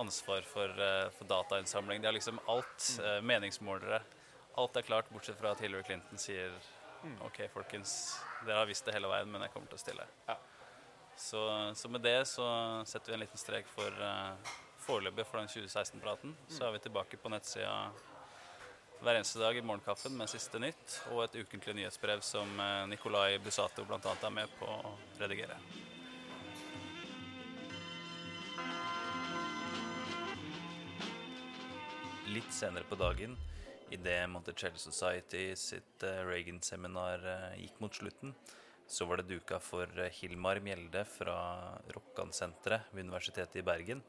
ansvar 0.00 0.42
for, 0.48 0.68
eh, 0.68 1.10
for 1.16 1.28
datainnsamling. 1.28 2.00
Det 2.02 2.08
er 2.08 2.16
liksom 2.16 2.40
alt. 2.48 3.00
eh, 3.00 3.20
meningsmålere. 3.20 4.02
Alt 4.56 4.76
er 4.76 4.82
klart, 4.82 5.10
bortsett 5.10 5.38
fra 5.38 5.50
at 5.50 5.60
Hillary 5.60 5.82
Clinton 5.82 6.18
sier 6.18 6.52
OK, 7.20 7.42
folkens, 7.52 8.18
dere 8.46 8.62
har 8.62 8.66
visst 8.66 8.86
det 8.86 8.94
hele 8.94 9.08
veien, 9.08 9.28
men 9.28 9.42
jeg 9.44 9.52
kommer 9.52 9.68
til 9.68 9.76
å 9.76 9.82
stille. 9.82 10.06
Så, 11.16 11.40
så 11.76 11.88
med 11.88 12.00
det 12.00 12.24
så 12.26 12.46
setter 12.88 13.12
vi 13.12 13.14
en 13.18 13.20
liten 13.20 13.38
strek 13.38 13.68
for 13.68 13.90
uh, 14.00 14.32
foreløpig 14.78 15.26
for 15.28 15.38
den 15.38 15.50
2016-praten. 15.52 16.32
Så 16.48 16.64
er 16.64 16.72
vi 16.72 16.80
tilbake 16.86 17.20
på 17.20 17.28
nettsida 17.28 17.90
hver 19.04 19.18
eneste 19.18 19.36
dag 19.36 19.56
i 19.58 19.60
morgenkaffen 19.60 20.14
med 20.16 20.30
siste 20.32 20.56
nytt 20.56 20.94
og 21.12 21.18
et 21.26 21.34
ukentlig 21.42 21.74
nyhetsbrev 21.76 22.22
som 22.24 22.48
eh, 22.56 22.86
Nikolai 22.88 23.36
Busato 23.42 23.84
bl.a. 23.84 23.98
er 24.00 24.32
med 24.32 24.52
på 24.56 24.64
å 24.64 24.92
redigere. 25.20 25.58
Litt 32.32 32.48
senere 32.56 32.88
på 32.88 32.96
dagen, 32.96 33.36
idet 33.92 34.22
Monticello 34.32 34.80
Society 34.80 35.50
sitt 35.60 36.06
eh, 36.08 36.22
Reagan-seminar 36.24 37.28
eh, 37.34 37.58
gikk 37.66 37.82
mot 37.84 38.00
slutten, 38.00 38.32
så 38.88 39.04
var 39.10 39.20
det 39.20 39.34
duka 39.34 39.60
for 39.60 40.00
Hilmar 40.16 40.62
Mjelde 40.64 41.04
fra 41.08 41.36
Rokkansenteret 41.92 42.88
ved 42.94 43.04
Universitetet 43.04 43.60
i 43.60 43.68
Bergen, 43.68 44.00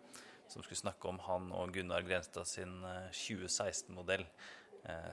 som 0.47 0.63
skulle 0.63 0.79
snakke 0.79 1.09
om 1.09 1.19
han 1.25 1.49
og 1.55 1.73
Gunnar 1.73 2.05
Grenstad 2.05 2.47
sin 2.49 2.77
eh, 2.85 3.09
2016-modell, 3.13 4.25
eh, 4.25 4.63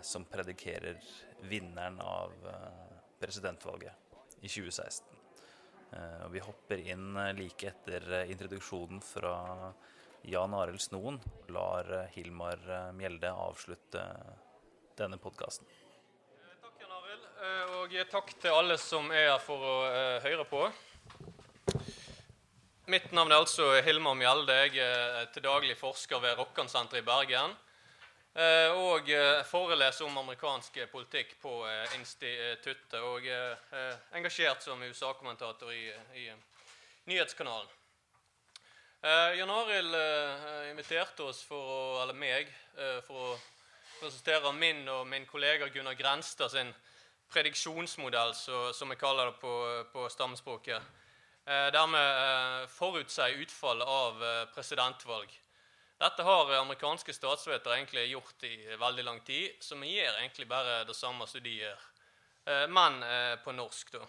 som 0.03 0.25
predikerer 0.29 0.99
vinneren 1.49 2.01
av 2.01 2.33
eh, 2.47 2.99
presidentvalget 3.21 3.93
i 4.41 4.49
2016. 4.49 5.07
Eh, 5.93 6.21
og 6.27 6.33
vi 6.33 6.43
hopper 6.43 6.83
inn 6.93 7.17
eh, 7.17 7.33
like 7.37 7.69
etter 7.73 8.07
eh, 8.21 8.31
introduksjonen 8.33 9.03
fra 9.05 9.35
Jan 10.29 10.55
Arild 10.55 10.83
Snoen, 10.83 11.19
lar 11.53 11.89
eh, 11.93 12.09
Hilmar 12.15 12.63
eh, 12.69 12.93
Mjelde 12.97 13.33
avslutte 13.33 14.03
eh, 14.03 14.39
denne 14.99 15.19
podkasten. 15.21 15.67
Takk, 16.63 16.79
Jan 16.81 16.95
Arild. 17.01 17.27
Eh, 17.43 17.75
Og 17.83 17.99
takk 18.13 18.33
til 18.41 18.57
alle 18.57 18.79
som 18.81 19.11
er 19.13 19.33
her 19.35 19.43
for 19.43 19.67
å 19.67 19.77
eh, 19.91 20.17
høre 20.29 20.47
på. 20.49 20.65
Mitt 22.93 23.13
navn 23.15 23.31
er 23.31 23.43
altså 23.43 23.69
Hilmar 23.87 24.17
Mjelde. 24.19 24.57
Jeg 24.69 24.81
er 24.87 25.29
til 25.35 25.45
daglig 25.45 25.77
forsker 25.81 26.23
ved 26.23 26.39
Rokkansenteret 26.41 27.03
i 27.03 27.07
Bergen. 27.07 27.55
Eh, 28.35 28.71
Og 28.73 29.11
eh, 29.11 29.45
foreleser 29.45 30.07
om 30.07 30.19
amerikansk 30.19 30.79
politikk 30.93 31.37
på 31.43 31.67
eh, 31.69 31.99
instituttet. 31.99 32.99
Og 33.01 33.27
engasjert 34.13 34.63
som 34.63 34.83
USA-kommentator 34.83 35.73
i, 35.73 35.91
i 36.17 36.31
nyhetskanalen. 37.07 37.69
Jan 39.03 39.51
Arild 39.51 39.95
inviterte 40.71 41.25
oss 41.27 41.41
for 41.43 41.59
å, 41.59 41.79
eller 42.05 42.15
meg 42.15 42.47
for 43.03 43.33
å 43.33 43.39
presentere 43.99 44.53
min 44.55 44.85
og 44.87 45.09
min 45.11 45.27
kollega 45.27 45.67
Gunnar 45.75 45.99
Grenstad 45.99 46.53
sin 46.55 46.71
prediksjonsmodell, 47.35 48.31
så, 48.39 48.69
som 48.73 48.95
vi 48.95 49.01
kaller 49.01 49.33
det 49.33 49.41
på, 49.43 49.55
på 49.91 50.07
stammespråket. 50.13 50.87
Eh, 51.47 51.73
der 51.75 51.87
vi 51.91 51.99
eh, 51.99 52.69
forutsier 52.71 53.41
utfallet 53.43 53.89
av 53.89 54.21
presidentvalg. 54.55 55.33
Dette 56.03 56.23
har 56.27 56.53
eh, 56.53 56.61
amerikanske 56.61 57.15
statsvetere 57.15 57.77
egentlig 57.77 58.09
gjort 58.11 58.45
i 58.49 58.57
veldig 58.77 59.05
lang 59.07 59.21
tid, 59.27 59.61
så 59.63 59.77
vi 59.79 59.93
gjør 59.95 60.19
egentlig 60.19 60.49
bare 60.51 60.81
det 60.89 60.97
samme 60.99 61.29
som 61.31 61.45
de 61.45 61.53
gjør, 61.61 61.85
eh, 62.51 62.65
men 62.67 62.99
eh, 63.07 63.37
på 63.45 63.55
norsk, 63.55 63.93
da. 63.95 64.03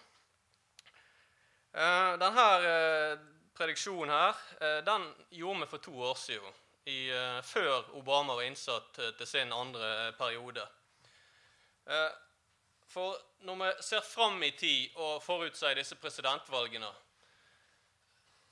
Eh, 1.74 2.10
denne 2.18 2.48
eh, 2.70 3.14
prediksjonen 3.54 4.10
her, 4.10 4.42
eh, 4.58 4.80
den 4.86 5.06
gjorde 5.30 5.60
vi 5.60 5.70
for 5.70 5.84
to 5.86 5.94
år 6.10 6.18
siden, 6.18 6.58
i, 6.84 6.98
eh, 7.14 7.38
før 7.46 7.94
Obama 8.00 8.34
var 8.34 8.48
innsatt 8.48 8.98
eh, 8.98 9.14
til 9.18 9.30
sin 9.30 9.54
andre 9.54 9.92
eh, 10.08 10.12
periode. 10.18 10.66
Eh, 11.86 12.10
for 12.90 13.16
når 13.46 13.62
vi 13.62 13.70
ser 13.86 14.02
fram 14.02 14.42
i 14.42 14.50
tid 14.50 14.98
og 14.98 15.22
forutsier 15.22 15.78
disse 15.78 15.96
presidentvalgene 15.98 16.90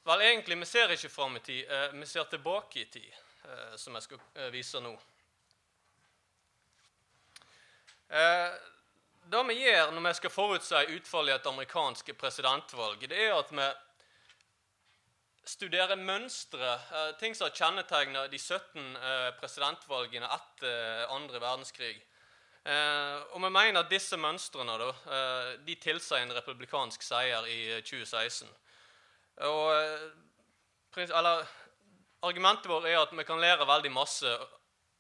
Vel, 0.03 0.23
egentlig, 0.27 0.57
vi 0.59 0.67
ser 0.67 0.91
ikke 0.91 1.09
fram 1.15 1.37
i 1.39 1.41
tid, 1.47 1.69
eh, 1.71 1.93
vi 1.95 2.07
ser 2.11 2.25
tilbake 2.27 2.81
i 2.81 2.89
tid, 2.91 3.13
eh, 3.13 3.32
som 3.77 3.97
jeg 3.97 4.07
skal 4.07 4.21
eh, 4.35 4.51
vise 4.55 4.81
nå. 4.81 4.93
Eh, 8.13 8.59
det 9.33 9.41
vi 9.49 9.57
gjør 9.63 9.95
når 9.95 10.05
vi 10.09 10.13
skal 10.19 10.35
forutsi 10.35 10.83
utfallet 10.97 11.33
i 11.33 11.39
et 11.39 11.49
amerikansk 11.49 12.13
presidentvalg, 12.21 13.07
det 13.09 13.19
er 13.29 13.35
at 13.39 13.53
vi 13.55 13.69
studerer 15.49 15.97
mønstre, 15.99 16.73
eh, 16.93 17.13
ting 17.19 17.35
som 17.35 17.49
har 17.49 17.57
kjennetegna 17.57 18.27
de 18.31 18.39
17 18.39 18.97
eh, 18.97 19.31
presidentvalgene 19.41 20.29
etter 20.37 21.07
andre 21.11 21.41
verdenskrig. 21.41 22.03
Eh, 22.63 23.17
og 23.35 23.43
vi 23.43 23.51
mener 23.51 23.81
at 23.81 23.91
disse 23.91 24.17
mønstrene 24.17 24.77
da, 24.79 24.91
eh, 24.91 25.49
de 25.67 25.75
tilsier 25.83 26.23
en 26.23 26.37
republikansk 26.37 27.03
seier 27.03 27.49
i 27.51 27.59
eh, 27.79 27.83
2016. 27.83 28.47
Og, 29.49 29.73
eh, 29.75 31.09
eller, 31.09 31.47
argumentet 32.23 32.71
vårt 32.71 32.89
er 32.89 33.01
at 33.01 33.13
vi 33.13 33.27
kan 33.27 33.41
lære 33.43 33.69
veldig 33.69 33.93
masse 33.93 34.33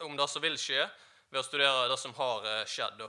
om 0.02 0.16
det 0.18 0.28
som 0.28 0.42
vil 0.42 0.58
skje, 0.58 0.86
ved 1.30 1.40
å 1.40 1.46
studere 1.46 1.88
det 1.88 1.98
som 2.00 2.14
har 2.18 2.46
eh, 2.48 2.64
skjedd. 2.68 3.06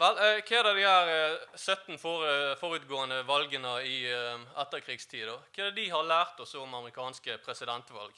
Vel, 0.00 0.16
eh, 0.18 0.40
hva 0.40 0.56
er 0.56 0.64
det 0.64 0.72
de 0.78 0.84
her 0.86 1.10
eh, 1.12 1.56
17 1.58 1.94
eh, 1.94 2.54
forutgående 2.56 3.20
valgene 3.28 3.74
i 3.84 3.96
etterkrigstida? 4.64 5.34
Hva 5.52 5.66
er 5.66 5.70
det 5.70 5.82
de 5.82 5.90
har 5.92 6.08
lært 6.08 6.40
oss 6.40 6.54
om 6.56 6.74
amerikanske 6.74 7.36
presidentvalg? 7.44 8.14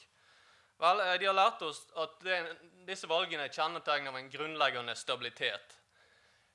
Vel, 0.79 1.03
De 1.19 1.27
har 1.27 1.35
lært 1.35 1.61
oss 1.67 1.83
at 1.99 2.15
det, 2.23 2.39
disse 2.87 3.07
valgene 3.07 3.47
er 3.47 3.53
kjennetegnet 3.53 4.11
av 4.11 4.19
en 4.19 4.31
grunnleggende 4.31 4.95
stabilitet. 4.95 5.77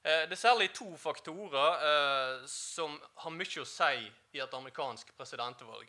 Det 0.03 0.33
er 0.33 0.41
særlig 0.41 0.71
to 0.73 0.89
faktorer 0.97 2.45
som 2.49 2.95
har 3.21 3.33
mye 3.33 3.63
å 3.63 3.69
si 3.69 4.07
i 4.33 4.41
et 4.41 4.55
amerikansk 4.57 5.13
presidentvalg. 5.17 5.89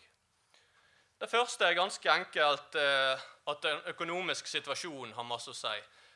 Det 1.21 1.29
første 1.29 1.67
er 1.67 1.77
ganske 1.77 2.09
enkelt 2.09 2.75
eh, 2.81 3.19
at 3.51 3.59
den 3.61 3.81
økonomiske 3.91 4.49
situasjonen 4.49 5.11
har 5.13 5.25
masse 5.29 5.51
å 5.51 5.53
si. 5.53 5.73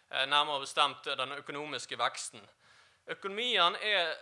Eh, 0.09 0.23
nærmere 0.25 0.63
bestemt 0.63 1.05
den 1.05 1.35
økonomiske 1.35 1.99
veksten. 1.99 2.41
Økonomien 3.13 3.77
er 3.85 4.15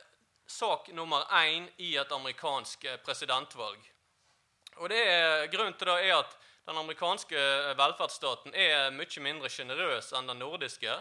sak 0.43 0.89
nummer 0.91 1.23
én 1.39 1.69
i 1.79 1.93
et 1.95 2.11
amerikansk 2.11 2.83
eh, 2.83 2.99
presidentvalg. 2.99 3.79
Og 4.81 4.91
det 4.91 4.99
er, 5.07 5.45
Grunnen 5.53 5.77
til 5.79 5.87
det 5.87 6.09
er 6.09 6.17
at 6.17 6.35
den 6.67 6.81
amerikanske 6.81 7.47
velferdsstaten 7.79 8.51
er 8.51 8.91
mye 8.91 9.23
mindre 9.23 9.53
sjenerøs 9.55 10.11
enn 10.19 10.27
den 10.33 10.43
nordiske. 10.43 10.97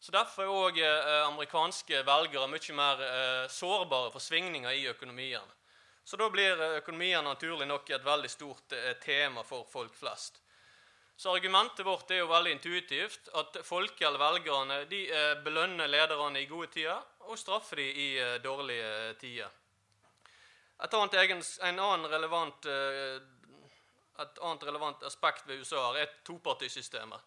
Så 0.00 0.16
Derfor 0.16 0.46
er 0.46 0.56
òg 0.64 0.80
amerikanske 1.26 2.00
velgere 2.08 2.48
mye 2.48 2.80
mer 2.80 3.04
sårbare 3.52 4.12
for 4.16 4.24
svingninger 4.24 4.72
i 4.72 4.88
økonomien. 4.88 5.56
Så 6.06 6.16
da 6.16 6.28
blir 6.30 6.60
eh, 6.62 6.76
økonomien 6.78 7.24
naturlig 7.26 7.66
nok 7.66 7.90
et 7.90 8.04
veldig 8.06 8.30
stort 8.30 8.72
eh, 8.78 8.92
tema 9.02 9.42
for 9.42 9.66
folk 9.66 9.94
flest. 9.98 10.38
Så 11.16 11.32
argumentet 11.34 11.86
vårt 11.86 12.10
er 12.14 12.20
jo 12.20 12.28
veldig 12.30 12.52
intuitivt. 12.54 13.30
At 13.34 13.58
folket 13.66 14.06
eller 14.06 14.22
velgerne 14.22 14.80
de 14.86 15.02
eh, 15.10 15.34
belønner 15.42 15.90
lederne 15.90 16.44
i 16.44 16.46
gode 16.46 16.70
tider 16.76 17.02
og 17.26 17.38
straffer 17.40 17.82
de 17.82 17.86
i 17.90 18.08
dårlige 18.38 19.14
tider. 19.18 19.50
Et 20.86 20.94
annet, 20.94 21.48
en 21.66 21.80
annen 21.80 22.06
relevant, 22.12 22.66
et 24.22 24.38
annet 24.44 24.66
relevant 24.68 25.02
aspekt 25.08 25.48
ved 25.48 25.64
USA 25.64 25.88
er 25.98 26.12
topartisystemet. 26.28 27.24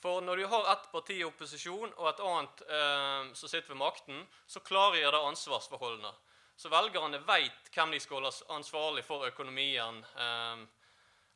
For 0.00 0.20
når 0.24 0.36
du 0.36 0.46
har 0.48 0.72
ett 0.72 0.86
parti 0.92 1.18
i 1.20 1.26
opposisjon 1.26 1.92
og 1.92 2.06
et 2.08 2.20
annet 2.24 2.62
eh, 2.66 3.32
som 3.36 3.50
sitter 3.50 3.74
ved 3.74 3.80
makten, 3.82 4.22
så 4.48 4.62
klargjør 4.64 5.12
det 5.12 5.24
ansvarsforholdene. 5.28 6.12
Så 6.60 6.68
velgerne 6.68 7.18
vet 7.24 7.70
hvem 7.72 7.94
de 7.94 7.98
skal 8.04 8.18
holde 8.18 8.30
ansvarlig 8.52 9.00
for 9.06 9.24
økonomien, 9.24 10.02
eh, 10.20 10.58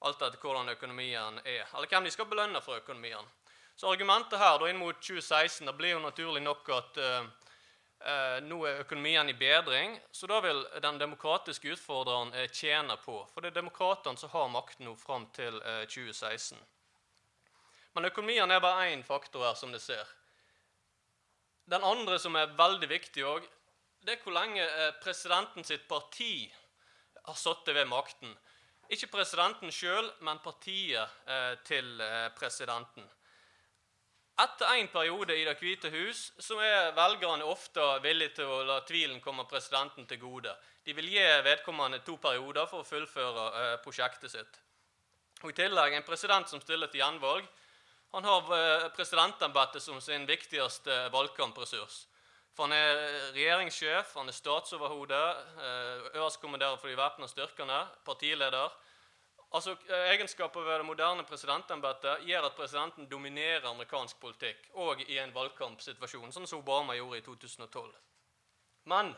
alt 0.04 0.20
etter 0.22 0.36
hvordan 0.42 0.68
økonomien 0.68 1.38
er, 1.40 1.62
eller 1.64 1.88
hvem 1.88 2.04
de 2.04 2.12
skal 2.12 2.28
belønne 2.28 2.60
for 2.60 2.76
økonomien. 2.76 3.30
Så 3.76 3.88
argumentet 3.88 4.36
her 4.38 4.58
da 4.60 4.68
inn 4.68 4.82
mot 4.82 5.00
2016 5.00 5.64
det 5.64 5.74
blir 5.78 5.94
jo 5.94 6.02
naturlig 6.04 6.42
nok 6.44 6.68
at 6.76 7.00
eh, 7.00 7.30
eh, 8.04 8.36
nå 8.44 8.60
er 8.68 8.84
økonomien 8.84 9.32
i 9.32 9.38
bedring, 9.40 9.96
så 10.12 10.28
da 10.28 10.42
vil 10.44 10.60
den 10.84 11.00
demokratiske 11.00 11.72
utfordreren 11.72 12.36
eh, 12.36 12.52
tjene 12.52 13.00
på. 13.06 13.16
For 13.32 13.40
det 13.40 13.54
er 13.54 13.62
demokratene 13.62 14.20
som 14.20 14.36
har 14.36 14.52
makten 14.52 14.90
nå 14.90 14.92
fram 15.00 15.24
til 15.32 15.56
eh, 15.64 15.86
2016. 15.88 16.60
Men 17.96 18.12
økonomien 18.12 18.52
er 18.52 18.60
bare 18.60 18.92
én 18.92 19.08
faktor 19.08 19.48
her, 19.48 19.56
som 19.56 19.72
dere 19.72 19.88
ser. 19.88 20.16
Den 21.64 21.92
andre 21.96 22.20
som 22.20 22.36
er 22.36 22.52
veldig 22.60 22.92
viktig 22.92 23.24
òg, 23.24 23.52
det 24.04 24.18
er 24.18 24.24
hvor 24.24 24.36
lenge 24.36 24.62
eh, 24.64 24.92
presidenten 25.00 25.64
sitt 25.64 25.86
parti 25.88 26.44
har 27.24 27.36
sittet 27.40 27.74
ved 27.76 27.88
makten. 27.88 28.32
Ikke 28.92 29.08
presidenten 29.08 29.72
sjøl, 29.72 30.10
men 30.26 30.42
partiet 30.44 31.08
eh, 31.26 31.54
til 31.64 32.00
eh, 32.04 32.28
presidenten. 32.36 33.06
Etter 34.44 34.74
en 34.74 34.90
periode 34.90 35.36
i 35.38 35.44
Det 35.46 35.54
hvite 35.60 35.90
hus 35.94 36.32
så 36.42 36.58
er 36.58 36.92
velgerne 36.96 37.46
ofte 37.46 37.82
villige 38.02 38.40
til 38.40 38.50
å 38.50 38.62
la 38.66 38.80
tvilen 38.84 39.20
komme 39.22 39.46
presidenten 39.48 40.08
til 40.10 40.18
gode. 40.18 40.52
De 40.84 40.92
vil 40.92 41.12
gi 41.12 41.24
vedkommende 41.46 42.02
to 42.04 42.18
perioder 42.20 42.66
for 42.66 42.82
å 42.82 42.88
fullføre 42.88 43.76
prosjektet 43.84 44.32
sitt. 44.34 44.58
Og 45.44 45.52
I 45.52 45.56
tillegg 45.62 45.94
en 45.94 46.04
president 46.04 46.50
som 46.50 46.60
stiller 46.60 46.90
til 46.90 47.00
gjenvalg, 47.00 47.46
han 48.10 48.26
har 48.26 48.90
presidentembetet 48.96 49.82
som 49.82 50.02
sin 50.02 50.26
viktigste 50.26 50.98
valgkampressurs. 51.14 52.02
For 52.54 52.68
han 52.68 52.72
er 52.72 53.32
regjeringssjef, 53.34 54.14
han 54.14 54.28
er 54.30 54.36
statsoverhode, 54.36 55.20
eh, 55.58 56.08
øverstkommanderer 56.14 56.76
for 56.78 56.88
de 56.88 56.96
væpna 56.96 57.26
styrkene, 57.26 57.88
partileder. 58.04 58.72
Altså, 59.52 59.76
eh, 59.88 60.14
Egenskaper 60.14 60.60
ved 60.60 60.78
det 60.78 60.86
moderne 60.86 61.24
presidentembetet 61.24 62.26
gjør 62.26 62.46
at 62.46 62.56
presidenten 62.56 63.10
dominerer 63.10 63.68
amerikansk 63.70 64.20
politikk, 64.20 64.70
og 64.74 65.02
i 65.02 65.18
en 65.18 65.34
valgkampsituasjon, 65.34 66.32
sånn 66.32 66.46
som 66.46 66.58
Obama 66.58 66.94
gjorde 66.94 67.18
i 67.18 67.26
2012. 67.26 67.94
Men 68.84 69.16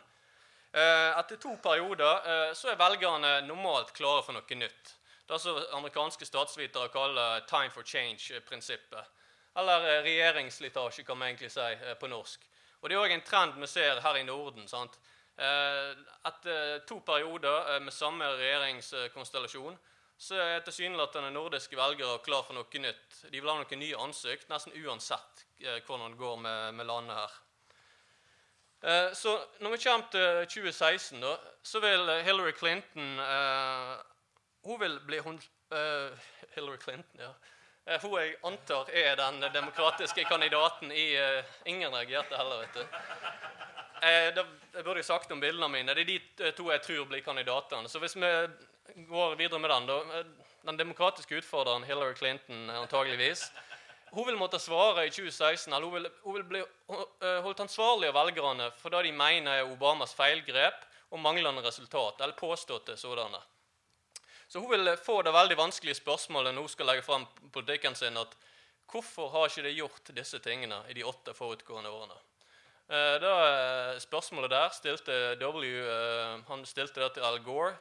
Eh, 0.77 1.19
etter 1.19 1.39
to 1.41 1.55
perioder 1.63 2.53
så 2.55 2.69
er 2.69 2.77
velgerne 2.77 3.41
normalt 3.47 3.95
klare 3.97 4.23
for 4.27 4.37
noe 4.37 4.59
nytt. 4.61 4.91
Det 5.27 5.39
som 5.41 5.57
amerikanske 5.79 6.27
statsvitere 6.27 6.91
kaller 6.93 7.41
'time 7.49 7.71
for 7.71 7.83
change'-prinsippet. 7.83 9.05
Eller 9.57 10.03
regjeringsslitasje, 10.03 11.05
kan 11.05 11.17
man 11.17 11.29
egentlig 11.29 11.51
si 11.51 11.95
på 12.01 12.07
norsk. 12.07 12.41
Og 12.81 12.89
Det 12.91 12.97
er 12.97 13.03
òg 13.03 13.13
en 13.15 13.27
trend 13.27 13.61
vi 13.61 13.67
ser 13.67 14.01
her 14.01 14.17
i 14.17 14.25
Norden. 14.25 14.69
sant? 14.69 14.99
Etter 15.37 16.79
to 16.89 17.01
perioder 17.05 17.81
med 17.81 17.93
samme 17.93 18.25
regjeringskonstellasjon 18.25 19.77
så 20.17 20.39
er 20.41 20.63
tilsynelatende 20.65 21.31
nordiske 21.31 21.77
velgere 21.77 22.23
klar 22.25 22.45
for 22.47 22.57
noe 22.57 22.81
nytt. 22.81 23.19
De 23.29 23.41
vil 23.41 23.51
ha 23.51 23.57
noen 23.59 23.83
nye 23.83 23.99
ansikt, 24.01 24.49
nesten 24.49 24.73
uansett 24.81 25.45
hvordan 25.59 26.15
det 26.15 26.21
går 26.21 26.39
med, 26.41 26.75
med 26.79 26.89
landet 26.89 27.19
her. 27.19 27.35
Eh, 28.87 29.13
så 29.17 29.35
når 29.61 29.75
vi 29.75 29.83
kommer 29.83 30.09
til 30.13 30.47
2016, 30.55 31.21
da, 31.21 31.35
så 31.63 31.81
vil 31.85 32.11
Hillary 32.25 32.53
Clinton 32.57 33.21
Hun 34.67 34.81
vil 34.81 34.99
bli 35.07 35.19
hun, 35.19 35.41
Hillary 36.55 36.79
Clinton, 36.83 37.21
ja. 37.21 37.33
Hun 37.87 38.17
jeg 38.19 38.33
antar 38.43 38.89
er 38.91 39.15
den 39.19 39.45
demokratiske 39.55 40.25
kandidaten 40.27 40.91
i 40.91 41.05
Ingen 41.71 41.95
reagerte 41.95 42.35
heller, 42.37 42.65
vet 42.65 42.75
du. 42.75 42.97
det 44.35 44.83
burde 44.83 44.99
jeg 44.99 45.07
sagt 45.07 45.31
om 45.33 45.41
bildene 45.41 45.69
mine. 45.71 45.95
Det 45.95 46.03
er 46.03 46.11
de 46.11 46.51
to 46.59 46.67
jeg 46.73 46.83
tror 46.83 47.07
blir 47.07 47.23
kandidatene. 47.23 47.89
Så 47.89 48.03
hvis 48.03 48.17
vi 48.19 48.33
går 49.07 49.39
videre 49.39 49.63
med 49.63 49.71
den, 49.71 49.87
da 49.87 50.25
Den 50.67 50.77
demokratiske 50.77 51.39
utfordreren 51.39 51.87
Hillary 51.87 52.15
Clinton 52.19 52.71
antageligvis 52.71 53.53
hun 54.17 54.27
vil 54.27 54.39
måtte 54.39 54.59
svare 54.59 55.07
i 55.07 55.11
2016, 55.11 55.73
eller 55.73 55.87
hun 55.87 55.95
vil, 55.95 56.07
hun 56.23 56.37
vil 56.39 56.45
bli 56.49 56.61
eh, 56.63 57.41
holdt 57.45 57.61
ansvarlig 57.67 58.09
av 58.09 58.17
velgerne 58.17 58.71
for 58.81 58.95
det 58.95 59.03
de 59.09 59.13
mener 59.13 59.61
er 59.61 59.69
Obamas 59.69 60.15
feilgrep 60.17 60.87
og 61.13 61.21
manglende 61.21 61.65
resultat, 61.65 62.21
eller 62.21 62.39
påståtte 62.39 62.97
sådanne. 62.97 63.43
Så 64.49 64.61
hun 64.63 64.71
vil 64.71 64.93
få 65.03 65.23
det 65.27 65.35
veldig 65.35 65.57
vanskelige 65.59 65.99
spørsmålet 65.99 66.55
når 66.55 66.67
hun 66.67 66.71
skal 66.71 66.87
legge 66.91 67.03
fram 67.03 67.27
politikken 67.53 67.95
sin, 67.99 68.17
at 68.17 68.37
hvorfor 68.91 69.33
har 69.33 69.51
ikke 69.51 69.67
de 69.67 69.75
gjort 69.75 70.13
disse 70.15 70.39
tingene 70.43 70.79
i 70.91 70.95
de 70.95 71.05
åtte 71.07 71.35
forutgående 71.35 71.91
årene? 71.91 72.19
Eh, 72.87 73.17
det 73.23 73.33
eh, 73.33 73.99
spørsmålet 74.03 74.53
der 74.55 74.69
stilte 74.75 75.17
W 75.43 75.83
han 76.49 76.67
stilte 76.67 77.03
det 77.03 77.17
til 77.17 77.27
Al 77.27 77.43
Gore 77.43 77.77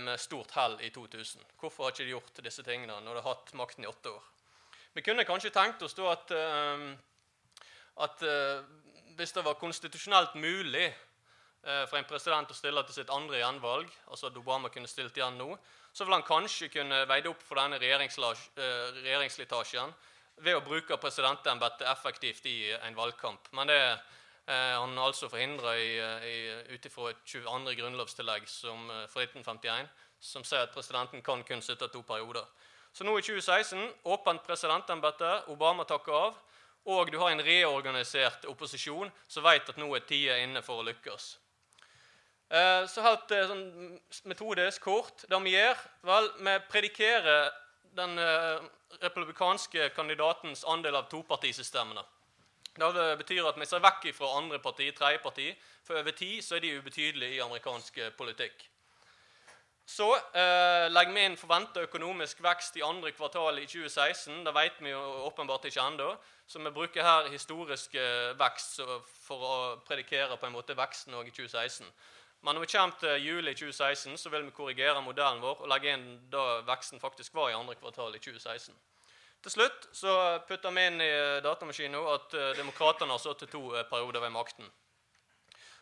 med 0.00 0.16
stort 0.16 0.54
hell 0.56 0.78
i 0.80 0.88
2000. 0.88 1.42
Hvorfor 1.60 1.84
har 1.84 1.90
ikke 1.92 2.04
de 2.06 2.12
gjort 2.14 2.38
disse 2.40 2.62
tingene 2.64 2.94
når 3.04 3.18
de 3.18 3.20
har 3.20 3.34
hatt 3.34 3.50
makten 3.58 3.84
i 3.84 3.88
åtte 3.90 4.08
år? 4.08 4.22
Vi 4.96 5.02
kunne 5.04 5.26
kanskje 5.28 5.50
tenkt 5.52 5.82
oss 5.84 5.92
da 5.98 6.06
at, 6.14 6.32
at 8.06 8.24
hvis 9.18 9.34
det 9.36 9.44
var 9.44 9.58
konstitusjonelt 9.60 10.38
mulig 10.40 10.86
for 11.62 11.98
en 11.98 12.08
president 12.08 12.50
å 12.50 12.54
stille 12.56 12.82
til 12.86 12.94
sitt 13.00 13.10
andre 13.12 13.38
gjenvalg, 13.40 13.88
altså 14.08 14.26
at 14.30 14.36
Obama 14.38 14.68
kunne 14.72 14.88
stilt 14.88 15.16
igjen 15.18 15.38
nå, 15.40 15.48
så 15.92 16.04
vil 16.04 16.14
han 16.14 16.26
kanskje 16.26 16.68
kunne 16.72 17.06
veide 17.10 17.28
opp 17.32 17.42
for 17.42 17.54
denne 17.58 17.80
regjeringsslitasjen 17.82 19.90
ved 20.44 20.54
å 20.54 20.62
bruke 20.62 20.96
presidentembetet 21.02 21.88
effektivt 21.90 22.46
i 22.46 22.72
en 22.76 22.96
valgkamp. 22.96 23.48
Men 23.58 23.66
det 23.70 23.78
er 23.78 23.98
han 24.78 24.98
altså 24.98 25.28
forhindra 25.28 25.74
ut 25.76 26.86
ifra 26.86 27.10
et 27.10 27.16
22. 27.26 27.74
grunnlovstillegg 27.80 28.48
som, 28.48 28.78
fra 29.10 29.20
1951, 29.26 29.88
som 30.20 30.44
sier 30.46 30.62
at 30.64 30.74
presidenten 30.74 31.22
kan 31.26 31.44
kun 31.46 31.62
sitte 31.62 31.88
to 31.92 32.02
perioder. 32.06 32.44
Så 32.92 33.04
nå 33.04 33.18
i 33.18 33.22
2016 33.22 33.92
åpent 34.08 34.46
presidentembete, 34.46 35.42
Obama 35.52 35.84
takker 35.86 36.12
av, 36.16 36.34
og 36.88 37.10
du 37.12 37.18
har 37.20 37.30
en 37.34 37.44
reorganisert 37.44 38.46
opposisjon 38.48 39.10
som 39.28 39.44
vet 39.44 39.68
at 39.68 39.78
nå 39.78 39.94
er 39.94 40.06
tida 40.08 40.38
inne 40.40 40.62
for 40.64 40.80
å 40.80 40.86
lykkes. 40.86 41.36
Eh, 42.48 42.86
så 42.88 43.02
helt 43.04 43.32
eh, 43.36 43.44
sånn 43.44 43.64
metodisk 44.24 44.86
kort 44.86 45.26
Det 45.28 45.36
vi 45.44 45.50
gjør, 45.52 45.82
vel, 46.08 46.30
vi 46.40 46.54
predikerer 46.72 47.50
den 47.98 48.16
eh, 48.22 48.62
republikanske 49.02 49.90
kandidatens 49.92 50.64
andel 50.64 50.96
av 50.96 51.10
topartisystemene. 51.12 52.06
Det 52.78 53.04
betyr 53.20 53.44
at 53.50 53.58
vi 53.58 53.66
ser 53.68 53.84
vekk 53.84 54.08
fra 54.16 54.32
andre 54.38 54.62
parti, 54.64 54.86
tredje 54.96 55.20
parti, 55.20 55.50
for 55.84 56.00
over 56.00 56.14
tid 56.16 56.40
så 56.46 56.56
er 56.56 56.64
de 56.64 56.76
ubetydelige 56.78 57.36
i 57.36 57.44
amerikansk 57.44 58.00
politikk. 58.16 58.64
Så 59.84 60.08
eh, 60.16 60.88
legger 60.88 61.12
vi 61.16 61.24
inn 61.26 61.36
forventa 61.36 61.84
økonomisk 61.84 62.40
vekst 62.44 62.76
i 62.78 62.84
andre 62.86 63.12
kvartal 63.12 63.58
i 63.60 63.66
2016. 63.66 64.44
Det 64.46 64.54
vet 64.56 64.80
vi 64.84 64.94
jo 64.94 65.00
åpenbart 65.26 65.66
ikke 65.68 65.84
ennå. 65.84 66.12
Så 66.48 66.62
vi 66.64 66.72
bruker 66.72 67.04
her 67.04 67.28
historisk 67.32 67.96
vekst 68.40 68.80
for 69.26 69.48
å 69.48 69.56
predikere 69.88 70.36
på 70.36 70.48
en 70.48 70.56
måte 70.56 70.76
veksten 70.76 71.16
i 71.18 71.32
2016. 71.32 71.88
Men 72.40 72.54
når 72.54 72.64
vi 72.64 72.70
kommer 72.72 73.00
til 73.00 73.24
juli 73.26 73.54
2016, 73.54 74.18
så 74.18 74.30
vil 74.30 74.44
vi 74.46 74.54
korrigere 74.54 75.02
modellen 75.02 75.42
vår 75.42 75.64
og 75.64 75.70
legge 75.72 75.94
inn 75.94 76.06
da 76.30 76.60
veksten 76.68 77.02
faktisk 77.02 77.34
var 77.34 77.50
i 77.50 77.56
andre 77.58 77.74
kvartal 77.80 78.14
i 78.14 78.20
2016. 78.22 78.74
Til 79.42 79.54
slutt 79.54 79.88
så 79.94 80.12
putter 80.48 80.74
vi 80.74 80.84
inn 80.88 81.02
i 81.02 81.10
datamaskinen 81.42 81.98
at 82.14 82.34
eh, 82.34 82.54
demokratene 82.58 83.14
har 83.14 83.38
til 83.38 83.50
to 83.50 83.62
eh, 83.74 83.86
perioder 83.90 84.22
ved 84.22 84.34
makten. 84.34 84.70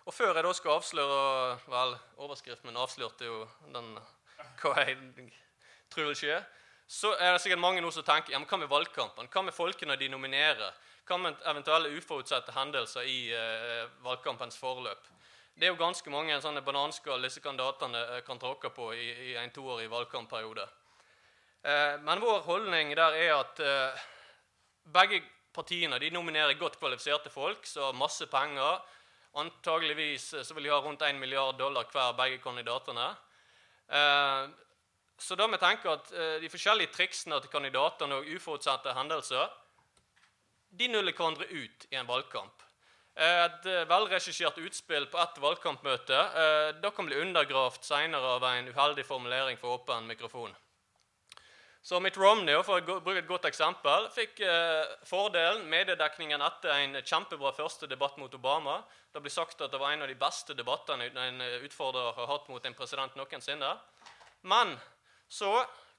Og 0.06 0.14
før 0.14 0.36
jeg 0.36 0.44
da 0.44 0.52
skal 0.54 0.76
avsløre 0.76 1.22
Vel, 1.66 1.96
overskriften 2.22 2.68
min 2.68 2.78
avslørte 2.78 3.26
jo 3.26 3.40
den, 3.74 3.96
hva 4.60 4.74
jeg 4.84 5.30
tror 5.92 6.10
vil 6.10 6.18
skje. 6.20 6.36
Så 6.86 7.10
er 7.18 7.32
det 7.32 7.40
sikkert 7.42 7.64
mange 7.64 7.80
nå 7.82 7.90
som 7.90 8.04
tenker 8.06 8.32
ja, 8.32 8.38
men 8.38 8.48
hva 8.48 8.60
med 8.60 8.70
valgkampen? 8.70 9.28
Hva 9.32 9.42
med 9.42 9.56
folkene 9.56 9.96
de 9.98 10.08
nominerer? 10.12 10.76
Hva 11.06 11.18
med 11.18 11.40
eventuelle 11.48 11.90
uforutsette 11.96 12.54
hendelser 12.54 13.08
i 13.08 13.18
eh, 13.34 13.88
valgkampens 14.04 14.60
forløp? 14.60 15.08
Det 15.56 15.64
er 15.64 15.72
jo 15.72 15.80
ganske 15.80 16.10
mange 16.12 16.36
sånne 16.44 16.60
bananskall 16.60 17.22
disse 17.24 17.40
kandidatene 17.40 18.02
eh, 18.16 18.24
kan 18.26 18.40
tråkke 18.40 18.68
på 18.76 18.90
i, 18.92 19.06
i 19.30 19.36
en 19.40 19.52
toårig 19.54 19.88
valgkampperiode. 19.88 20.66
Eh, 21.64 21.94
men 22.04 22.20
vår 22.20 22.42
holdning 22.44 22.92
der 22.98 23.16
er 23.16 23.32
at 23.38 23.62
eh, 23.64 24.04
begge 24.92 25.22
partiene 25.56 25.96
de 26.02 26.12
nominerer 26.12 26.58
godt 26.60 26.76
kvalifiserte 26.76 27.32
folk 27.32 27.64
som 27.64 27.88
har 27.88 27.98
masse 28.04 28.28
penger 28.28 28.84
Antageligvis 29.36 30.34
eh, 30.34 30.42
så 30.42 30.54
vil 30.54 30.64
de 30.64 30.72
ha 30.72 30.80
rundt 30.80 31.02
1 31.02 31.18
milliard 31.20 31.58
dollar 31.58 31.88
hver, 31.92 32.12
begge 32.16 32.38
kandidatene. 32.40 33.08
Eh, 33.88 34.44
så 35.18 35.36
da 35.36 35.48
vi 35.48 35.58
tenker 35.60 35.92
at 35.92 36.12
eh, 36.12 36.36
De 36.42 36.52
forskjellige 36.52 36.92
triksene 36.92 37.40
til 37.40 37.52
kandidatene 37.52 38.20
og 38.20 38.30
uforutsette 38.36 38.94
hendelser 38.96 39.48
de 40.76 40.88
nuller 40.92 41.14
hverandre 41.16 41.46
ut 41.48 41.86
i 41.90 41.96
en 41.96 42.08
valgkamp. 42.08 42.65
Et 43.16 43.66
velregissert 43.88 44.58
utspill 44.60 45.06
på 45.08 45.18
ett 45.22 45.38
valgkampmøte 45.40 46.18
da 46.82 46.90
kan 46.92 47.08
bli 47.08 47.16
undergravd 47.22 47.80
senere 47.86 48.34
av 48.36 48.44
en 48.44 48.68
uheldig 48.68 49.06
formulering 49.08 49.56
for 49.56 49.78
åpen 49.78 50.04
mikrofon. 50.10 50.52
Så 51.86 52.00
Mitt 52.00 52.16
Romney 52.18 52.56
for 52.66 52.82
å 52.82 52.98
bruke 52.98 53.20
et 53.20 53.28
godt 53.28 53.44
eksempel, 53.46 54.08
fikk 54.10 54.40
eh, 54.42 54.88
fordelen 55.06 55.68
mediedekningen 55.70 56.42
etter 56.42 56.72
en 56.74 56.96
kjempebra 56.98 57.52
første 57.54 57.86
debatt 57.86 58.16
mot 58.18 58.32
Obama. 58.34 58.80
Det 59.14 59.22
blir 59.22 59.30
sagt 59.30 59.62
at 59.62 59.70
det 59.70 59.78
var 59.78 59.94
en 59.94 60.02
av 60.02 60.10
de 60.10 60.16
beste 60.18 60.56
debattene 60.58 61.06
en 61.06 61.44
utfordrer 61.60 62.10
har 62.16 62.26
hatt 62.32 62.48
mot 62.50 62.66
en 62.66 62.74
president 62.74 63.14
noensinne. 63.14 63.70
Men 64.50 64.74
så 65.30 65.52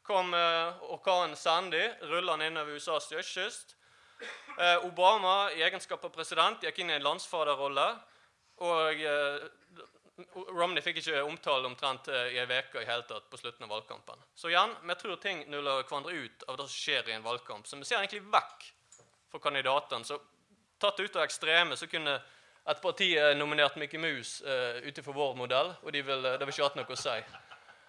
kom 0.03 0.35
eh, 0.35 0.83
orkanen 0.91 1.39
Sandy 1.39 1.85
rullende 2.11 2.51
innover 2.51 2.75
USAs 2.75 3.07
østkyst. 3.21 3.76
Eh, 4.59 4.85
Obama 4.85 5.51
i 5.51 5.61
egenskap 5.61 6.05
av 6.05 6.09
president 6.09 6.63
gikk 6.63 6.79
inn 6.81 6.89
i 6.89 6.97
en 6.97 7.05
landsfaderrolle. 7.05 7.87
Og 8.65 9.03
eh, 9.05 9.43
Romney 10.57 10.81
fikk 10.81 11.03
ikke 11.03 11.21
omtale 11.27 11.69
omtrent 11.69 12.09
eh, 12.09 12.31
i 12.33 12.39
ei 12.41 12.47
uke 12.47 12.81
i 12.81 12.87
hele 12.89 13.05
tatt 13.05 13.27
på 13.29 13.37
slutten 13.37 13.67
av 13.67 13.75
valgkampen. 13.75 14.23
Så 14.35 14.49
igjen, 14.49 14.73
vi 14.81 14.95
tror 14.97 15.19
ting 15.21 15.43
nuller 15.51 15.83
hverandre 15.83 16.15
ut 16.15 16.47
av 16.47 16.57
det 16.57 16.65
som 16.65 16.73
skjer 16.73 17.11
i 17.11 17.17
en 17.17 17.27
valgkamp. 17.27 17.67
Så 17.69 17.77
vi 17.77 17.85
ser 17.85 18.01
egentlig 18.01 18.23
vekk 18.33 18.71
fra 19.29 19.43
kandidatene. 19.43 20.07
Så 20.09 20.17
tatt 20.81 20.99
ut 20.99 21.15
av 21.15 21.27
ekstreme 21.27 21.77
så 21.77 21.89
kunne 21.91 22.17
et 22.67 22.81
parti 22.83 23.13
nominert 23.39 23.77
Mickey 23.79 23.99
Mouse 24.01 24.43
uh, 24.43 24.81
ut 24.83 24.97
vår 25.05 25.37
modell, 25.39 25.69
og 25.83 25.93
de 25.95 26.01
vil, 26.03 26.25
det 26.25 26.43
vil 26.43 26.51
ikke 26.51 26.65
hatt 26.65 26.75
noe 26.75 26.97
å 26.97 26.99
si. 26.99 27.13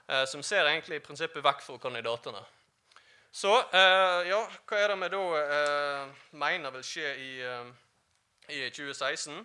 Uh, 0.07 0.23
så 0.23 0.39
vi 0.39 0.47
ser 0.47 0.69
egentlig 0.71 1.01
i 1.01 1.03
prinsippet 1.03 1.43
vekk 1.43 1.65
fra 1.65 1.81
kandidatene. 1.83 2.45
Så 3.31 3.53
eh, 3.61 4.29
ja, 4.31 4.41
hva 4.67 4.81
er 4.81 4.93
det 4.93 4.97
vi 5.03 5.11
da 5.13 5.23
eh, 5.43 6.21
mener 6.41 6.73
vil 6.75 6.85
skje 6.87 7.11
i, 7.21 7.33
eh, 7.45 7.69
i 8.49 8.63
2016? 8.73 9.43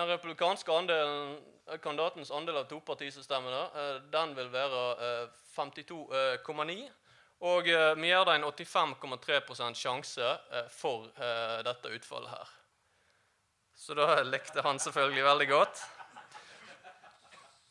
Den 0.00 0.08
republikanske 0.08 0.72
andelen, 0.72 1.36
kandidatens 1.84 2.32
andel 2.32 2.62
av 2.62 2.70
topartisystemmene 2.70 4.00
den 4.10 4.32
vil 4.38 4.48
være 4.52 4.80
eh, 5.04 5.36
52,9. 5.58 6.80
Og 7.40 7.64
vi 7.64 8.08
gir 8.10 8.24
det 8.28 8.34
en 8.36 8.44
85,3 8.44 9.70
sjanse 9.72 10.26
for 10.76 11.06
dette 11.64 11.92
utfallet 11.96 12.34
her. 12.34 12.50
Så 13.72 13.96
da 13.96 14.18
likte 14.28 14.60
han 14.60 14.78
selvfølgelig 14.78 15.24
veldig 15.24 15.46
godt. 15.48 15.80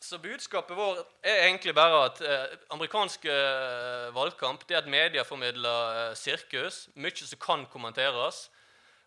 Så 0.00 0.18
budskapet 0.18 0.76
vårt 0.76 1.04
er 1.20 1.42
egentlig 1.44 1.74
bare 1.76 1.98
at 2.06 2.20
eh, 2.24 2.54
amerikansk 2.72 3.26
eh, 3.28 4.06
valgkamp 4.16 4.62
det 4.64 4.78
er 4.78 4.80
et 4.80 4.88
medieformidla 4.88 5.74
eh, 5.90 6.14
sirkus. 6.16 6.86
Mye 6.96 7.12
som 7.20 7.40
kan 7.42 7.66
kommenteres. 7.68 8.46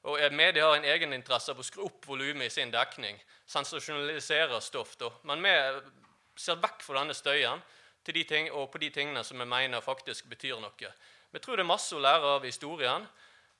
Og 0.06 0.22
eh, 0.22 0.30
Media 0.30 0.68
har 0.68 0.78
en 0.78 0.86
egeninteresse 0.86 1.50
av 1.50 1.64
å 1.64 1.66
skru 1.66 1.88
opp 1.88 2.06
volumet 2.06 2.46
i 2.46 2.54
sin 2.54 2.72
dekning. 2.72 3.18
Sensasjonalisere 3.50 4.62
stoff. 4.62 4.94
da. 5.02 5.10
Men 5.26 5.42
vi 5.42 5.56
ser 6.46 6.62
vekk 6.62 6.86
fra 6.86 7.02
denne 7.02 7.18
støyen 7.18 7.66
til 8.06 8.20
de 8.20 8.24
ting, 8.30 8.54
og 8.54 8.70
på 8.70 8.86
de 8.86 8.94
tingene 8.94 9.26
som 9.26 9.42
vi 9.42 9.50
mener 9.50 9.82
faktisk 9.82 10.30
betyr 10.30 10.62
noe. 10.62 10.96
Vi 11.34 11.42
tror 11.42 11.58
det 11.58 11.66
er 11.66 11.74
masse 11.74 11.98
å 11.98 12.06
lære 12.06 12.38
av 12.38 12.46
historien. 12.46 13.10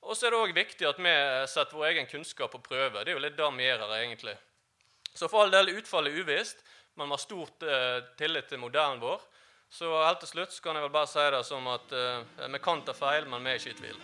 Og 0.06 0.14
så 0.14 0.28
er 0.28 0.36
det 0.36 0.42
òg 0.44 0.54
viktig 0.54 0.86
at 0.86 1.02
vi 1.02 1.18
setter 1.50 1.80
vår 1.80 1.90
egen 1.94 2.06
kunnskap 2.06 2.54
på 2.54 2.62
prøve. 2.62 3.02
Det 3.02 3.10
er 3.10 3.18
jo 3.18 3.26
litt 3.26 3.38
det 3.40 3.54
vi 3.56 3.66
gjør 3.72 3.88
her, 3.88 4.00
egentlig. 4.04 4.36
Så 5.14 5.28
for 5.30 5.44
all 5.44 5.54
del, 5.54 5.70
utfallet 5.78 6.12
er 6.12 6.24
uvisst, 6.24 6.64
vi 6.94 7.06
har 7.10 7.22
stort 7.22 7.62
eh, 7.62 8.00
tillit 8.18 8.48
til 8.50 8.58
modellen 8.62 9.00
vår. 9.02 9.22
Så 9.70 9.90
helt 10.04 10.20
til 10.22 10.30
slutt 10.30 10.58
kan 10.62 10.76
jeg 10.78 10.86
vel 10.86 10.94
bare 10.94 11.10
si 11.10 11.26
det 11.34 11.42
som 11.46 11.66
at 11.70 11.94
eh, 11.94 12.48
vi 12.54 12.62
kan 12.62 12.82
ta 12.86 12.94
feil, 12.94 13.26
men 13.30 13.42
vi 13.46 13.54
er 13.54 13.62
ikke 13.62 13.74
i 13.74 13.80
tvil. 13.82 14.00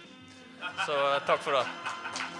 Så 0.87 1.01
eh, 1.15 1.23
takk 1.27 1.43
for 1.47 1.59
det. 1.59 2.40